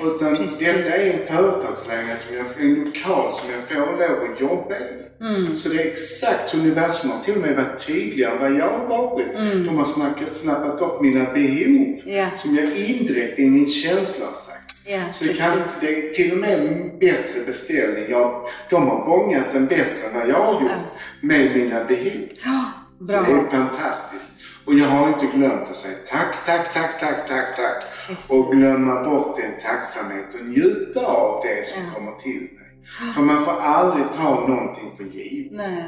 Utan 0.02 0.36
Precis. 0.36 0.72
detta 0.72 0.96
är 0.96 1.12
en 1.12 1.26
företagslägenhet, 1.26 2.20
som 2.20 2.36
jag, 2.36 2.46
en 2.60 2.74
lokal 2.74 3.32
som 3.32 3.50
jag 3.50 3.68
får 3.68 3.98
lov 3.98 4.32
att 4.32 4.40
jobba 4.40 4.74
i. 4.74 5.02
Mm. 5.20 5.56
Så 5.56 5.68
det 5.68 5.82
är 5.82 5.86
exakt 5.86 6.54
universum 6.54 7.10
har 7.10 7.18
till 7.18 7.34
och 7.34 7.40
med 7.40 7.56
varit 7.56 7.86
tydligare 7.86 8.32
än 8.32 8.40
vad 8.40 8.52
jag 8.52 8.78
har 8.78 8.86
varit. 8.86 9.36
Mm. 9.36 9.66
De 9.66 9.76
har 9.76 9.84
snackat, 9.84 10.36
snappat 10.36 10.80
upp 10.80 11.00
mina 11.00 11.24
behov 11.24 12.00
yeah. 12.06 12.34
som 12.36 12.56
jag 12.56 12.76
indirekt 12.76 13.38
i 13.38 13.50
min 13.50 13.70
känsla 13.70 14.26
har 14.26 14.32
sagt. 14.32 14.88
Yeah, 14.88 15.10
så 15.10 15.24
det, 15.24 15.32
kan, 15.32 15.58
det 15.80 15.86
är 15.86 16.12
till 16.12 16.32
och 16.32 16.38
med 16.38 16.58
en 16.58 16.98
bättre 16.98 17.40
beställning. 17.46 18.04
Jag, 18.08 18.48
de 18.70 18.88
har 18.88 19.06
bångat 19.06 19.52
den 19.52 19.66
bättre 19.66 20.06
än 20.08 20.14
vad 20.14 20.28
jag 20.28 20.42
har 20.42 20.52
gjort 20.52 20.70
yeah. 20.70 20.82
med 21.20 21.56
mina 21.56 21.84
behov. 21.84 22.28
Oh, 22.46 23.06
så 23.06 23.12
det 23.12 23.32
är 23.32 23.50
fantastiskt. 23.50 24.32
Och 24.64 24.74
jag 24.74 24.86
har 24.86 25.08
inte 25.08 25.26
glömt 25.36 25.62
att 25.62 25.76
säga 25.76 25.94
tack, 26.10 26.46
tack, 26.46 26.74
tack, 26.74 27.00
tack, 27.00 27.28
tack, 27.28 27.56
tack. 27.56 27.84
Och 28.30 28.52
glömma 28.52 29.04
bort 29.04 29.38
en 29.38 29.60
tacksamhet 29.60 30.26
och 30.40 30.46
njuta 30.46 31.06
av 31.06 31.42
det 31.44 31.66
som 31.66 31.82
ja. 31.82 31.94
kommer 31.94 32.12
till 32.12 32.40
mig. 32.40 33.12
För 33.14 33.22
man 33.22 33.44
får 33.44 33.60
aldrig 33.60 34.06
ta 34.12 34.48
någonting 34.48 34.90
för 34.96 35.04
givet. 35.04 35.52
Nej. 35.52 35.84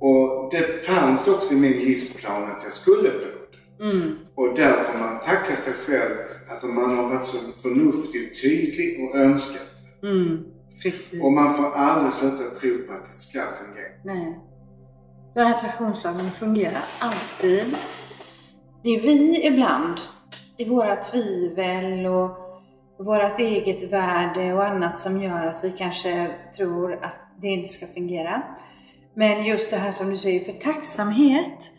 Och 0.00 0.50
det 0.52 0.86
fanns 0.86 1.28
också 1.28 1.54
i 1.54 1.56
min 1.56 1.72
livsplan 1.72 2.42
att 2.42 2.62
jag 2.62 2.72
skulle 2.72 3.10
få. 3.10 3.28
Mm. 3.84 4.14
Och 4.34 4.54
därför 4.56 4.92
får 4.92 4.98
man 4.98 5.20
tacka 5.20 5.56
sig 5.56 5.72
själv 5.72 6.16
att 6.48 6.62
man 6.62 6.96
har 6.96 7.08
varit 7.08 7.24
så 7.24 7.38
förnuftig, 7.62 8.42
tydlig 8.42 9.04
och 9.04 9.16
önskat. 9.16 9.68
Mm. 10.02 10.44
Precis. 10.82 11.22
Och 11.22 11.32
man 11.32 11.54
får 11.54 11.74
aldrig 11.74 12.12
sluta 12.12 12.54
tro 12.54 12.78
på 12.86 12.92
att 12.92 13.04
det 13.04 13.18
ska 13.18 13.40
fungera. 13.40 13.92
Nej. 14.04 14.38
För 15.34 15.44
attraktionslagen 15.44 16.30
fungerar 16.30 16.84
alltid. 16.98 17.76
Det 18.82 18.88
är 18.88 19.02
vi 19.02 19.46
ibland 19.46 20.00
i 20.58 20.64
våra 20.64 20.96
tvivel 20.96 22.06
och 22.06 22.30
vårt 22.98 23.38
eget 23.38 23.92
värde 23.92 24.52
och 24.52 24.64
annat 24.64 25.00
som 25.00 25.22
gör 25.22 25.46
att 25.46 25.64
vi 25.64 25.70
kanske 25.70 26.30
tror 26.56 27.04
att 27.04 27.16
det 27.40 27.48
inte 27.48 27.68
ska 27.68 27.86
fungera. 27.86 28.42
Men 29.14 29.44
just 29.44 29.70
det 29.70 29.76
här 29.76 29.92
som 29.92 30.10
du 30.10 30.16
säger, 30.16 30.40
för 30.40 30.52
tacksamhet, 30.52 31.72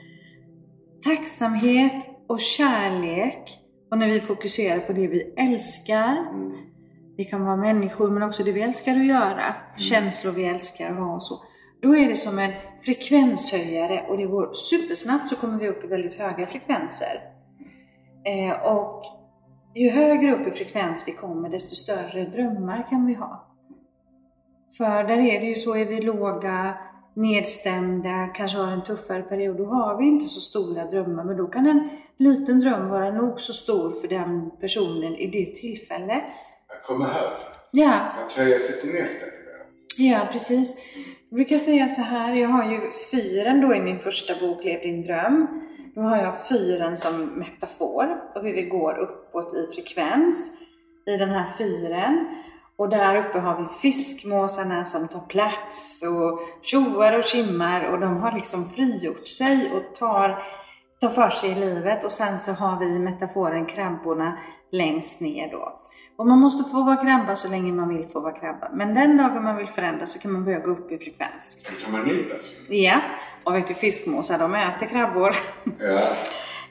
tacksamhet 1.03 2.07
och 2.27 2.39
kärlek 2.39 3.59
och 3.91 3.97
när 3.97 4.07
vi 4.07 4.21
fokuserar 4.21 4.79
på 4.79 4.93
det 4.93 5.07
vi 5.07 5.33
älskar, 5.37 6.25
det 7.17 7.23
kan 7.23 7.45
vara 7.45 7.57
människor 7.57 8.09
men 8.09 8.23
också 8.23 8.43
det 8.43 8.51
vi 8.51 8.61
älskar 8.61 8.91
att 8.91 9.05
göra, 9.05 9.43
mm. 9.43 9.77
känslor 9.77 10.31
vi 10.31 10.45
älskar 10.45 10.89
att 10.89 10.97
ha 10.97 11.15
och 11.15 11.23
så. 11.23 11.35
Då 11.81 11.95
är 11.95 12.09
det 12.09 12.15
som 12.15 12.39
en 12.39 12.51
frekvenshöjare 12.81 14.05
och 14.09 14.17
det 14.17 14.25
går 14.25 14.53
supersnabbt 14.53 15.29
så 15.29 15.35
kommer 15.35 15.59
vi 15.59 15.67
upp 15.67 15.83
i 15.83 15.87
väldigt 15.87 16.15
höga 16.15 16.47
frekvenser. 16.47 17.28
Eh, 18.25 18.75
och 18.75 19.03
ju 19.75 19.89
högre 19.89 20.31
upp 20.35 20.47
i 20.47 20.51
frekvens 20.51 21.03
vi 21.07 21.11
kommer, 21.11 21.49
desto 21.49 21.75
större 21.75 22.25
drömmar 22.25 22.87
kan 22.89 23.05
vi 23.05 23.13
ha. 23.13 23.45
För 24.77 25.03
där 25.03 25.17
är 25.17 25.39
det 25.39 25.45
ju 25.45 25.55
så, 25.55 25.75
är 25.75 25.85
vi 25.85 26.01
låga, 26.01 26.77
nedstämda, 27.15 28.27
kanske 28.35 28.57
har 28.57 28.71
en 28.71 28.83
tuffare 28.83 29.21
period, 29.21 29.57
då 29.57 29.65
har 29.65 29.97
vi 29.97 30.07
inte 30.07 30.25
så 30.25 30.39
stora 30.39 30.85
drömmar. 30.85 31.23
Men 31.23 31.37
då 31.37 31.47
kan 31.47 31.67
en 31.67 31.89
liten 32.17 32.59
dröm 32.59 32.89
vara 32.89 33.11
nog 33.11 33.41
så 33.41 33.53
stor 33.53 33.91
för 33.91 34.07
den 34.07 34.51
personen 34.61 35.15
i 35.15 35.27
det 35.27 35.55
tillfället. 35.55 36.25
Jag 36.67 36.83
kommer 36.83 37.05
här. 37.05 37.29
Ja. 37.71 37.93
Att 38.25 38.31
höja 38.31 38.59
sig 38.59 38.81
till 38.81 39.01
nästa 39.01 39.25
nivå. 39.25 39.39
Ja, 39.97 40.27
precis. 40.31 40.75
Jag 41.31 41.35
brukar 41.35 41.57
säga 41.57 41.87
så 41.87 42.01
här, 42.01 42.33
jag 42.33 42.49
har 42.49 42.71
ju 42.71 42.91
fyren 43.11 43.61
då 43.61 43.75
i 43.75 43.81
min 43.81 43.99
första 43.99 44.33
bok, 44.47 44.63
Lev 44.63 44.81
din 44.81 45.01
dröm. 45.01 45.47
Då 45.95 46.01
har 46.01 46.17
jag 46.17 46.47
fyren 46.47 46.97
som 46.97 47.25
metafor 47.25 48.21
och 48.35 48.43
hur 48.43 48.53
vi 48.53 48.61
går 48.61 48.97
uppåt 48.97 49.53
i 49.53 49.75
frekvens 49.75 50.61
i 51.07 51.17
den 51.17 51.29
här 51.29 51.45
fyren. 51.57 52.27
Och 52.77 52.89
där 52.89 53.15
uppe 53.15 53.39
har 53.39 53.61
vi 53.61 53.67
fiskmåsarna 53.67 54.83
som 54.85 55.07
tar 55.07 55.19
plats 55.19 56.03
och 56.03 56.39
tjoar 56.61 57.17
och 57.17 57.23
kimmar 57.23 57.91
och 57.91 57.99
de 57.99 58.17
har 58.17 58.31
liksom 58.31 58.69
frigjort 58.69 59.27
sig 59.27 59.71
och 59.75 59.95
tar, 59.95 60.43
tar 61.01 61.09
för 61.09 61.29
sig 61.29 61.51
i 61.51 61.55
livet. 61.55 62.03
Och 62.03 62.11
sen 62.11 62.39
så 62.39 62.51
har 62.51 62.79
vi 62.79 62.99
metaforen 62.99 63.65
krabborna 63.65 64.37
längst 64.71 65.21
ner 65.21 65.51
då. 65.51 65.79
Och 66.19 66.27
man 66.27 66.39
måste 66.39 66.63
få 66.71 66.83
vara 66.83 66.95
krabba 66.95 67.35
så 67.35 67.49
länge 67.49 67.71
man 67.71 67.89
vill 67.89 68.07
få 68.07 68.19
vara 68.19 68.33
krabba. 68.33 68.69
Men 68.73 68.93
den 68.93 69.17
dagen 69.17 69.43
man 69.43 69.57
vill 69.57 69.67
förändra 69.67 70.05
så 70.05 70.19
kan 70.19 70.31
man 70.31 70.45
börja 70.45 70.59
gå 70.59 70.71
upp 70.71 70.91
i 70.91 70.97
frekvens. 70.97 71.65
Då 71.69 71.85
kan 71.85 71.91
man 71.91 72.07
nypas 72.07 72.69
Ja. 72.69 73.01
Och 73.43 73.55
vet 73.55 73.67
du, 73.67 73.73
fiskmåsar 73.73 74.39
de 74.39 74.55
äter 74.55 74.87
krabbor. 74.87 75.35
Ja, 75.79 76.01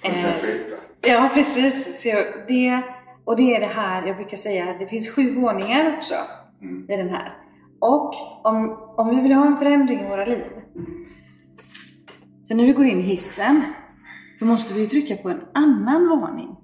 de 0.02 0.08
kan 0.22 0.32
skita. 0.32 0.74
ja, 1.00 1.30
precis. 1.34 2.02
Så 2.02 2.08
det, 2.48 2.82
och 3.24 3.36
det 3.36 3.56
är 3.56 3.60
det 3.60 3.66
här, 3.66 4.06
jag 4.06 4.16
brukar 4.16 4.36
säga, 4.36 4.76
det 4.78 4.86
finns 4.86 5.14
sju 5.14 5.34
våningar 5.34 5.96
också 5.96 6.14
mm. 6.62 6.90
i 6.90 6.96
den 6.96 7.08
här. 7.08 7.36
Och 7.80 8.14
om, 8.46 8.78
om 8.96 9.10
vi 9.10 9.20
vill 9.20 9.32
ha 9.32 9.46
en 9.46 9.56
förändring 9.56 10.00
i 10.00 10.08
våra 10.08 10.24
liv. 10.24 10.50
Så 12.42 12.56
när 12.56 12.64
vi 12.64 12.72
går 12.72 12.86
in 12.86 12.98
i 12.98 13.02
hissen, 13.02 13.62
då 14.40 14.46
måste 14.46 14.74
vi 14.74 14.86
trycka 14.86 15.16
på 15.16 15.28
en 15.28 15.40
annan 15.54 16.08
våning. 16.08 16.57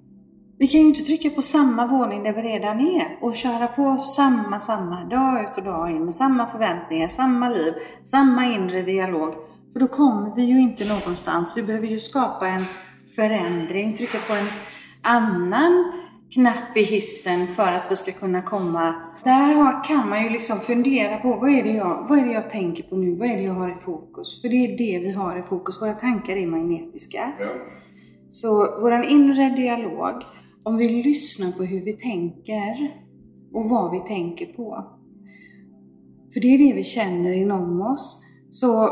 Vi 0.57 0.67
kan 0.67 0.81
ju 0.81 0.87
inte 0.87 1.03
trycka 1.03 1.29
på 1.29 1.41
samma 1.41 1.87
våning 1.87 2.23
där 2.23 2.33
vi 2.33 2.41
redan 2.41 2.79
är 2.79 3.17
och 3.21 3.35
köra 3.35 3.67
på 3.67 3.97
samma, 3.97 4.59
samma, 4.59 5.03
dag 5.03 5.41
ut 5.41 5.57
och 5.57 5.63
dag 5.63 5.91
in 5.91 6.05
med 6.05 6.13
samma 6.13 6.47
förväntningar, 6.47 7.07
samma 7.07 7.49
liv, 7.49 7.73
samma 8.03 8.45
inre 8.45 8.81
dialog. 8.81 9.33
För 9.73 9.79
då 9.79 9.87
kommer 9.87 10.35
vi 10.35 10.41
ju 10.41 10.61
inte 10.61 10.85
någonstans. 10.85 11.57
Vi 11.57 11.63
behöver 11.63 11.87
ju 11.87 11.99
skapa 11.99 12.47
en 12.47 12.65
förändring, 13.15 13.93
trycka 13.93 14.17
på 14.27 14.33
en 14.33 14.47
annan 15.01 15.91
knapp 16.33 16.77
i 16.77 16.83
hissen 16.83 17.47
för 17.47 17.71
att 17.71 17.91
vi 17.91 17.95
ska 17.95 18.11
kunna 18.11 18.41
komma. 18.41 18.95
Där 19.23 19.83
kan 19.83 20.09
man 20.09 20.23
ju 20.23 20.29
liksom 20.29 20.59
fundera 20.59 21.17
på 21.17 21.27
vad 21.29 21.49
är, 21.49 21.63
det 21.63 21.71
jag, 21.71 22.05
vad 22.09 22.19
är 22.19 22.25
det 22.25 22.33
jag 22.33 22.49
tänker 22.49 22.83
på 22.83 22.95
nu? 22.95 23.15
Vad 23.15 23.27
är 23.27 23.35
det 23.35 23.43
jag 23.43 23.53
har 23.53 23.69
i 23.69 23.75
fokus? 23.75 24.41
För 24.41 24.49
det 24.49 24.55
är 24.55 24.77
det 24.77 25.07
vi 25.07 25.11
har 25.11 25.39
i 25.39 25.41
fokus. 25.41 25.81
Våra 25.81 25.93
tankar 25.93 26.35
är 26.35 26.47
magnetiska. 26.47 27.31
Ja. 27.39 27.47
Så 28.29 28.79
vår 28.81 29.03
inre 29.03 29.49
dialog 29.49 30.23
om 30.65 30.77
vi 30.77 31.03
lyssnar 31.03 31.51
på 31.51 31.63
hur 31.63 31.81
vi 31.81 31.93
tänker 31.93 33.01
och 33.53 33.69
vad 33.69 33.91
vi 33.91 33.99
tänker 33.99 34.45
på. 34.45 34.85
För 36.33 36.39
det 36.39 36.47
är 36.47 36.57
det 36.57 36.73
vi 36.73 36.83
känner 36.83 37.33
inom 37.33 37.81
oss. 37.81 38.21
Så 38.49 38.89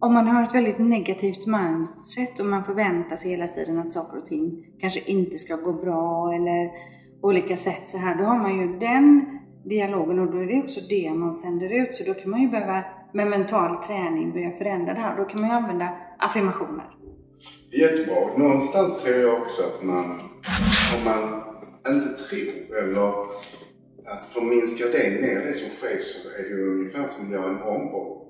om 0.00 0.14
man 0.14 0.26
har 0.26 0.42
ett 0.42 0.54
väldigt 0.54 0.78
negativt 0.78 1.46
mindset 1.46 2.40
och 2.40 2.46
man 2.46 2.64
förväntar 2.64 3.16
sig 3.16 3.30
hela 3.30 3.48
tiden 3.48 3.78
att 3.78 3.92
saker 3.92 4.16
och 4.16 4.24
ting 4.24 4.66
kanske 4.78 5.10
inte 5.10 5.38
ska 5.38 5.56
gå 5.56 5.72
bra 5.72 6.32
eller 6.34 6.70
olika 7.22 7.56
sätt 7.56 7.88
så 7.88 7.98
här, 7.98 8.18
då 8.18 8.24
har 8.24 8.38
man 8.38 8.58
ju 8.58 8.78
den 8.78 9.38
dialogen 9.64 10.18
och 10.18 10.32
då 10.32 10.38
är 10.38 10.46
det 10.46 10.58
också 10.58 10.80
det 10.88 11.14
man 11.14 11.34
sänder 11.34 11.82
ut. 11.82 11.94
Så 11.94 12.04
då 12.04 12.14
kan 12.14 12.30
man 12.30 12.40
ju 12.40 12.48
behöva 12.48 12.84
med 13.14 13.26
mental 13.26 13.76
träning 13.76 14.32
börja 14.32 14.50
förändra 14.50 14.94
det 14.94 15.00
här. 15.00 15.16
Då 15.16 15.24
kan 15.24 15.40
man 15.40 15.50
ju 15.50 15.56
använda 15.56 15.88
affirmationer. 16.18 16.90
Jättebra. 17.72 18.38
Någonstans 18.38 19.02
tror 19.02 19.16
jag 19.16 19.42
också 19.42 19.62
att 19.62 19.84
man 19.84 20.04
om 20.96 21.04
man 21.04 21.42
inte 21.94 22.22
tror 22.22 22.76
eller 22.78 23.08
att 24.06 24.26
förminska 24.32 24.84
det 24.84 25.20
ner 25.20 25.46
det 25.46 25.54
som 25.54 25.70
sker 25.70 25.98
så 25.98 26.28
är 26.28 26.48
det 26.48 26.62
ungefär 26.62 27.08
som 27.08 27.26
att 27.26 27.32
göra 27.32 27.48
en 27.48 27.62
omgång. 27.62 28.20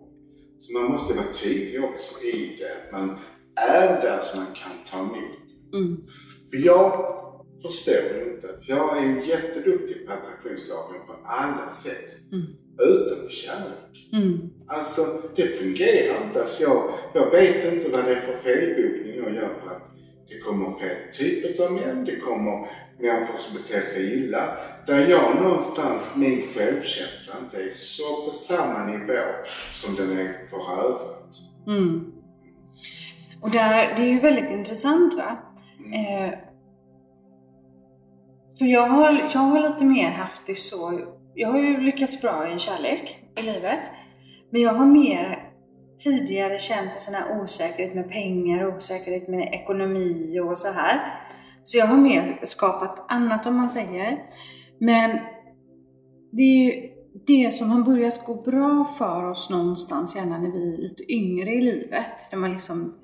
Så 0.59 0.73
man 0.73 0.91
måste 0.91 1.15
vara 1.15 1.27
tydlig 1.27 1.85
också 1.85 2.25
i 2.25 2.57
det. 2.59 2.73
Att 2.73 2.93
man 2.93 3.17
är 3.57 3.89
där 4.03 4.21
så 4.21 4.37
man 4.37 4.47
kan 4.47 4.73
ta 4.91 4.99
emot. 4.99 5.45
Mm. 5.75 5.97
För 6.51 6.57
jag 6.57 7.15
förstår 7.63 8.33
inte 8.33 8.51
att 8.51 8.69
jag 8.69 8.99
är 8.99 9.03
ju 9.03 9.27
jätteduktig 9.27 10.07
på 10.07 10.13
attraktionslagen 10.13 11.01
på 11.07 11.15
alla 11.25 11.69
sätt. 11.71 12.11
Mm. 12.33 12.47
Utom 12.79 13.29
kärlek. 13.29 14.09
Mm. 14.13 14.51
Alltså, 14.67 15.03
det 15.37 15.47
fungerar 15.47 16.27
inte. 16.27 16.41
Alltså, 16.43 16.63
jag, 16.63 16.91
jag 17.15 17.31
vet 17.31 17.73
inte 17.73 17.91
vad 17.91 18.05
det 18.05 18.11
är 18.11 18.21
för 18.21 18.37
felbokning 18.37 19.17
jag 19.17 19.35
gör 19.35 19.55
för 19.55 19.71
att 19.71 19.91
det 20.29 20.39
kommer 20.39 20.79
fel 20.79 20.97
typ 21.13 21.61
av 21.61 21.73
män, 21.73 22.05
det 22.05 22.17
kommer 22.17 22.69
människor 22.99 23.39
som 23.39 23.57
beter 23.57 23.83
sig 23.83 24.25
illa. 24.25 24.57
Där 24.87 25.07
jag 25.07 25.43
någonstans, 25.43 26.17
min 26.17 26.43
självkänsla 26.43 27.35
inte 27.45 27.63
är 27.65 27.69
så 27.69 28.25
på 28.25 28.31
samma 28.31 28.87
nivå 28.87 29.23
som 29.73 29.95
den 29.95 30.19
är 30.19 30.49
för 30.51 30.85
övrigt. 30.85 31.37
Mm. 31.67 32.13
Och 33.41 33.51
där, 33.51 33.95
det 33.97 34.03
är 34.03 34.13
ju 34.13 34.21
väldigt 34.21 34.51
intressant 34.51 35.15
va? 35.15 35.39
Mm. 35.79 35.93
Eh, 35.93 36.39
för 38.59 38.65
jag 38.65 38.87
har, 38.87 39.31
jag 39.33 39.41
har 39.41 39.61
lite 39.61 39.85
mer 39.85 40.11
haft 40.11 40.43
det 40.47 40.55
så, 40.55 41.01
jag 41.35 41.49
har 41.49 41.59
ju 41.59 41.81
lyckats 41.81 42.23
bra 42.23 42.49
i 42.49 42.53
en 42.53 42.59
kärlek 42.59 43.19
i 43.37 43.43
livet. 43.43 43.91
Men 44.51 44.63
jag 44.63 44.75
har 44.75 44.87
mer 44.87 45.44
tidigare 45.99 46.59
känt 46.59 46.91
en 46.95 47.01
sån 47.01 47.15
här 47.15 47.43
osäkerhet 47.43 47.95
med 47.95 48.11
pengar, 48.11 48.77
osäkerhet 48.77 49.29
med 49.29 49.55
ekonomi 49.55 50.41
och 50.41 50.59
så 50.59 50.73
här. 50.73 51.13
Så 51.65 51.79
jag 51.79 51.87
har 51.87 51.97
mer 51.97 52.39
skapat 52.43 53.05
annat 53.09 53.47
om 53.47 53.57
man 53.57 53.69
säger. 53.69 54.19
Men 54.79 55.19
det 56.33 56.43
är 56.43 56.65
ju 56.65 56.91
det 57.27 57.55
som 57.55 57.71
har 57.71 57.83
börjat 57.83 58.25
gå 58.25 58.35
bra 58.35 58.85
för 58.99 59.31
oss 59.31 59.51
någonstans, 59.51 60.17
gärna 60.17 60.39
när 60.39 60.53
vi 60.53 60.75
är 60.75 60.79
lite 60.79 61.13
yngre 61.13 61.51
i 61.51 61.61
livet, 61.61 62.29
när 62.33 62.39
man 62.39 62.53
liksom 62.53 62.95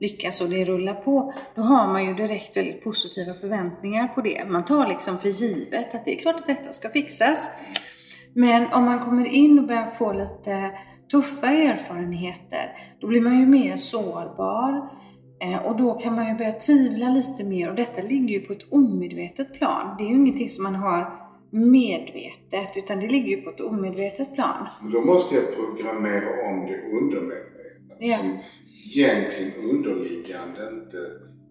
lyckas 0.00 0.40
och 0.40 0.48
det 0.48 0.64
rullar 0.64 0.94
på, 0.94 1.34
då 1.54 1.62
har 1.62 1.86
man 1.86 2.06
ju 2.06 2.14
direkt 2.14 2.56
väldigt 2.56 2.84
positiva 2.84 3.34
förväntningar 3.34 4.08
på 4.08 4.20
det. 4.20 4.44
Man 4.48 4.64
tar 4.64 4.88
liksom 4.88 5.18
för 5.18 5.28
givet 5.28 5.94
att 5.94 6.04
det 6.04 6.14
är 6.14 6.18
klart 6.18 6.36
att 6.36 6.46
detta 6.46 6.72
ska 6.72 6.88
fixas. 6.88 7.50
Men 8.34 8.72
om 8.72 8.84
man 8.84 9.00
kommer 9.00 9.24
in 9.26 9.58
och 9.58 9.66
börjar 9.66 9.90
få 9.90 10.12
lite 10.12 10.70
tuffa 11.10 11.46
erfarenheter, 11.46 12.72
då 13.00 13.06
blir 13.06 13.20
man 13.20 13.40
ju 13.40 13.46
mer 13.46 13.76
sårbar. 13.76 14.90
Eh, 15.42 15.66
och 15.66 15.76
då 15.76 15.94
kan 15.94 16.14
man 16.14 16.28
ju 16.28 16.34
börja 16.34 16.52
tvivla 16.52 17.08
lite 17.08 17.44
mer 17.44 17.70
och 17.70 17.76
detta 17.76 18.02
ligger 18.02 18.28
ju 18.28 18.40
på 18.40 18.52
ett 18.52 18.72
omedvetet 18.72 19.52
plan. 19.54 19.94
Det 19.98 20.04
är 20.04 20.08
ju 20.08 20.14
ingenting 20.14 20.48
som 20.48 20.62
man 20.64 20.74
har 20.74 21.28
medvetet 21.50 22.76
utan 22.76 23.00
det 23.00 23.08
ligger 23.08 23.36
ju 23.36 23.42
på 23.42 23.50
ett 23.50 23.60
omedvetet 23.60 24.34
plan. 24.34 24.66
Då 24.92 25.00
måste 25.00 25.34
jag 25.34 25.44
programmera 25.56 26.48
om 26.48 26.66
det 26.66 26.80
undermedvetna 26.98 27.54
Ja. 28.00 28.16
som 28.16 28.38
egentligen 28.94 29.52
underliggande 29.70 30.68
inte 30.72 30.96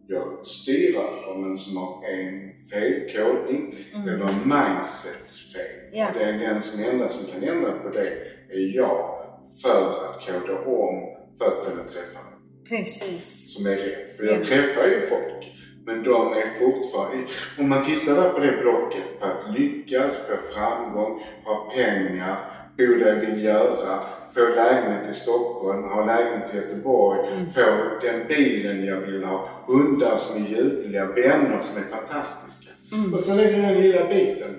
jag 0.07 0.45
styr 0.47 0.95
över 0.95 1.37
men 1.37 1.57
som 1.57 1.77
har 1.77 1.93
en 2.09 2.51
felkodning 2.71 3.75
eller 3.93 4.29
mindsets 4.45 5.53
fel. 5.53 5.87
Mm. 5.87 5.99
Ja. 5.99 6.07
Det 6.13 6.23
är 6.23 6.39
den 6.53 6.61
som 6.61 6.83
enda 6.93 7.09
som 7.09 7.25
kan 7.33 7.49
ändra 7.49 7.71
på 7.71 7.89
det 7.89 8.07
är 8.49 8.75
jag 8.75 9.16
för 9.61 10.05
att 10.05 10.25
koda 10.25 10.59
om 10.59 11.03
för 11.37 11.45
att 11.47 11.65
kunna 11.65 11.83
träffa 11.83 12.19
mig 12.27 12.33
Precis. 12.69 13.53
som 13.55 13.65
är 13.65 13.75
rätt. 13.75 14.17
För 14.17 14.23
jag 14.25 14.37
Ja. 14.37 14.43
träffar 14.43 14.85
ju 14.87 15.01
folk. 15.01 15.53
Men 15.85 16.03
de 16.03 16.33
är 16.33 16.47
fortfarande... 16.59 17.27
Om 17.59 17.69
man 17.69 17.83
tittar 17.85 18.15
där 18.15 18.29
på 18.29 18.39
det 18.39 18.57
blocket 18.61 19.19
på 19.19 19.25
att 19.25 19.59
lyckas, 19.59 20.27
få 20.27 20.33
framgång, 20.53 21.21
ha 21.45 21.71
pengar, 21.75 22.35
bo 22.77 22.83
där 22.85 23.07
jag 23.07 23.15
vill 23.25 23.43
göra, 23.43 23.99
få 24.35 24.39
lägenhet 24.39 25.09
i 25.09 25.13
Stockholm, 25.13 25.83
ha 25.83 26.05
lägenhet 26.05 26.53
i 26.53 26.57
Göteborg, 26.57 27.45
få 27.55 27.65
den 28.01 28.27
bilen 28.27 28.85
jag 28.85 28.97
vill 29.01 29.23
ha, 29.23 29.49
hundar 29.67 30.17
som 30.17 30.43
är 30.43 30.47
ljuvliga, 30.47 31.05
vänner 31.05 31.59
som 31.61 31.77
är 31.77 31.85
fantastiska. 31.97 32.71
Och 33.13 33.19
sen 33.19 33.39
är 33.39 33.43
det 33.43 33.51
den 33.61 33.81
lilla 33.81 34.07
biten. 34.07 34.53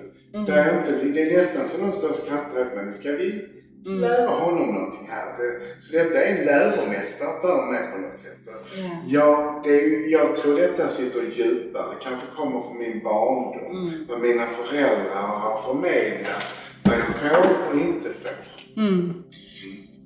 Där 0.47 0.65
jag 0.67 0.77
inte, 0.77 1.05
det 1.13 1.21
är 1.31 1.37
nästan 1.37 1.65
så 1.65 1.81
någon 1.81 1.91
står 1.91 2.09
och 2.09 2.15
skrattar 2.15 2.61
åt 2.61 2.75
mig. 2.75 2.93
Ska 2.93 3.11
vi 3.11 3.45
lära 3.85 4.29
honom 4.29 4.67
någonting 4.75 5.07
här. 5.09 5.25
Det, 5.37 5.81
så 5.83 5.93
detta 5.97 6.23
är 6.23 6.35
en 6.37 6.45
läromästare 6.45 7.41
för 7.41 7.71
mig 7.71 7.91
på 7.91 7.97
något 7.97 8.15
sätt. 8.15 8.47
Och 8.47 8.79
Ja. 8.79 8.89
Ja, 9.07 9.61
det 9.63 9.69
är, 9.69 10.11
jag 10.11 10.35
tror 10.35 10.55
detta 10.55 10.87
sitter 10.87 11.21
djupare. 11.37 11.95
Det 11.95 12.03
kanske 12.03 12.27
kommer 12.35 12.61
från 12.61 12.77
min 12.77 13.03
barndom. 13.03 14.05
Vad 14.09 14.21
mina 14.21 14.45
föräldrar 14.45 15.15
har 15.15 15.61
förmedlat. 15.61 16.43
Vad 16.83 16.95
jag 16.99 17.07
får 17.15 17.69
och 17.71 17.75
inte 17.79 18.09
får. 18.09 18.33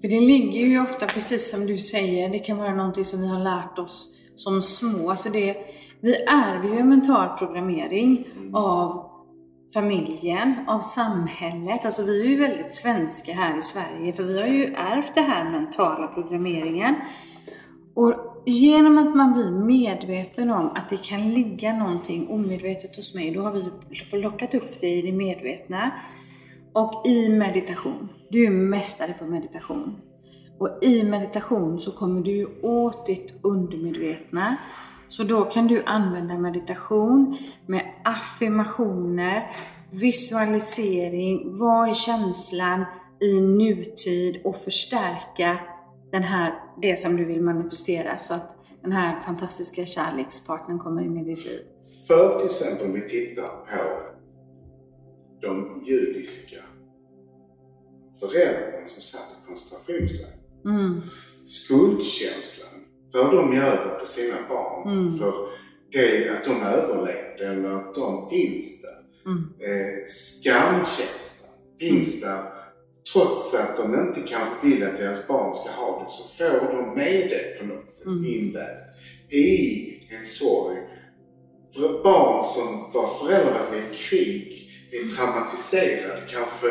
För 0.02 0.08
det 0.08 0.20
ligger 0.20 0.60
ju 0.68 0.82
ofta, 0.82 1.06
precis 1.06 1.50
som 1.52 1.66
du 1.66 1.78
säger, 1.78 2.30
det 2.30 2.40
kan 2.40 2.58
vara 2.58 2.76
någonting 2.76 3.06
som 3.06 3.22
vi 3.22 3.28
har 3.28 3.40
lärt 3.40 3.80
oss 3.80 4.20
som 4.36 4.62
små. 4.62 5.10
Alltså 5.10 5.30
det, 5.30 5.56
vi 6.02 6.16
ärver 6.16 6.70
ju 6.74 6.80
en 6.80 6.90
mental 6.90 7.38
programmering 7.38 8.28
av 8.54 9.10
familjen, 9.74 10.56
av 10.68 10.80
samhället. 10.80 11.86
Alltså 11.86 12.04
vi 12.04 12.26
är 12.26 12.30
ju 12.30 12.38
väldigt 12.38 12.74
svenska 12.74 13.34
här 13.34 13.58
i 13.58 13.62
Sverige, 13.62 14.14
för 14.14 14.24
vi 14.24 14.42
har 14.42 14.48
ju 14.48 14.66
ärvt 14.66 15.16
den 15.16 15.26
här 15.26 15.50
mentala 15.50 16.08
programmeringen. 16.08 16.96
Och 17.96 18.14
genom 18.46 18.98
att 18.98 19.16
man 19.16 19.34
blir 19.34 19.52
medveten 19.52 20.52
om 20.52 20.70
att 20.76 20.90
det 20.90 21.04
kan 21.04 21.34
ligga 21.34 21.74
någonting 21.74 22.28
omedvetet 22.30 22.96
hos 22.96 23.16
mig, 23.16 23.32
då 23.32 23.42
har 23.42 23.52
vi 23.52 24.18
lockat 24.18 24.54
upp 24.54 24.82
det 24.82 24.90
i 24.90 25.02
det 25.02 25.12
medvetna. 25.12 25.92
Och 26.74 27.08
i 27.08 27.30
meditation, 27.30 28.10
du 28.30 28.46
är 28.46 28.50
mästare 28.50 29.14
på 29.20 29.26
meditation. 29.26 29.96
Och 30.60 30.80
i 30.82 31.04
meditation 31.04 31.80
så 31.80 31.92
kommer 31.92 32.22
du 32.22 32.32
ju 32.32 32.48
åt 32.62 33.06
ditt 33.06 33.34
undermedvetna. 33.42 34.58
Så 35.18 35.24
då 35.24 35.44
kan 35.44 35.68
du 35.68 35.84
använda 35.84 36.38
meditation 36.38 37.38
med 37.68 37.82
affirmationer, 38.04 39.52
visualisering, 39.92 41.58
vad 41.58 41.90
är 41.90 41.94
känslan 41.94 42.86
i 43.22 43.42
nutid 43.42 44.42
och 44.44 44.56
förstärka 44.56 45.60
den 46.12 46.24
här, 46.24 46.54
det 46.82 47.00
som 47.00 47.18
du 47.18 47.26
vill 47.26 47.42
manifestera 47.42 48.18
så 48.18 48.34
att 48.34 48.56
den 48.82 48.92
här 48.92 49.22
fantastiska 49.22 49.86
kärlekspartnern 49.86 50.80
kommer 50.80 51.02
in 51.02 51.18
i 51.18 51.24
ditt 51.24 51.46
liv. 51.46 51.62
För 52.08 52.38
till 52.38 52.46
exempel 52.46 52.88
om 52.88 52.94
vi 52.94 53.02
tittar 53.02 53.48
på 53.48 53.84
de 55.42 55.84
judiska 55.86 56.62
föräldrarna 58.20 58.88
som 58.88 59.02
satt 59.02 59.38
i 59.44 59.48
koncentrationsläger. 59.48 60.38
Mm. 60.66 61.02
skuldkänslan 61.46 62.73
för 63.14 63.36
de 63.36 63.54
gör 63.56 63.72
det 63.72 64.00
på 64.00 64.06
sina 64.06 64.36
barn. 64.50 64.92
Mm. 64.92 65.18
För 65.18 65.34
det 65.92 66.30
att 66.30 66.44
de 66.44 66.62
överlevde 66.64 67.48
eller 67.48 67.70
att 67.70 67.96
de 67.96 68.30
finns 68.30 68.82
där. 68.82 69.32
Mm. 69.32 69.44
Eh, 69.60 70.06
skamkänslan 70.08 71.52
finns 71.80 72.22
där 72.22 72.44
trots 73.14 73.56
att 73.56 73.78
de 73.78 74.00
inte 74.00 74.22
kanske 74.22 74.68
vill 74.68 74.84
att 74.84 74.98
deras 74.98 75.28
barn 75.28 75.56
ska 75.56 75.70
ha 75.70 76.04
det 76.04 76.12
så 76.12 76.38
får 76.38 76.78
de 76.78 76.96
med 76.96 77.30
det 77.30 77.60
på 77.60 77.66
något 77.66 77.94
sätt 77.94 78.08
Mm. 78.08 78.26
invävt 78.26 78.90
i 79.30 79.90
en 80.10 80.26
sorg. 80.26 80.78
För 81.74 82.04
barn 82.04 82.44
som 82.44 82.92
vars 82.94 83.20
föräldrar 83.20 83.72
med 83.72 83.80
i 83.80 83.96
krig 83.96 84.70
är 84.92 85.16
traumatiserade 85.16 86.22
kanske 86.30 86.68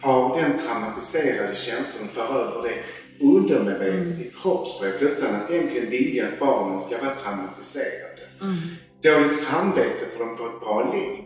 har 0.00 0.40
den 0.40 0.58
traumatiserade 0.58 1.56
känslan 1.56 2.04
och 2.08 2.14
för 2.14 2.40
över 2.40 2.62
det 2.62 2.74
undermedvetet 3.20 4.20
i 4.20 4.30
kroppsspråk 4.42 4.94
utan 5.00 5.34
att 5.34 5.50
egentligen 5.50 5.90
vilja 5.90 6.26
att 6.26 6.38
barnen 6.38 6.78
ska 6.78 6.98
vara 6.98 7.14
traumatiserade. 7.14 8.22
Dåligt 9.02 9.36
samvete 9.36 10.04
för 10.16 10.24
de 10.24 10.36
får 10.36 10.46
ett 10.46 10.60
bra 10.60 10.92
liv. 10.94 11.24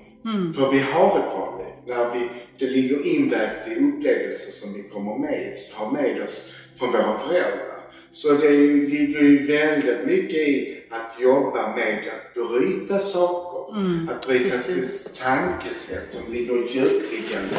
För 0.54 0.70
vi 0.70 0.78
har 0.78 1.18
ett 1.18 1.30
bra 1.30 1.58
liv. 1.58 1.96
När 1.96 2.12
vi, 2.12 2.28
det 2.58 2.72
ligger 2.72 3.06
invävt 3.06 3.68
i 3.68 3.74
upplevelser 3.74 4.52
som 4.52 4.74
vi 4.74 4.88
kommer 4.88 5.18
med, 5.18 5.58
har 5.74 5.90
med 5.90 6.22
oss 6.22 6.52
från 6.78 6.92
våra 6.92 7.18
föräldrar. 7.18 7.78
Så 8.10 8.32
det 8.32 8.50
ligger 8.66 9.20
ju 9.20 9.46
väldigt 9.46 10.06
mycket 10.06 10.48
i 10.48 10.82
att 10.90 11.22
jobba 11.22 11.76
med 11.76 11.98
att 11.98 12.34
bryta 12.34 12.98
saker. 12.98 13.74
att 14.12 14.26
bryta 14.26 14.44
precis. 14.44 15.20
tankesätt 15.22 16.12
som 16.12 16.32
ligger 16.32 16.54
djupliggande 16.54 17.56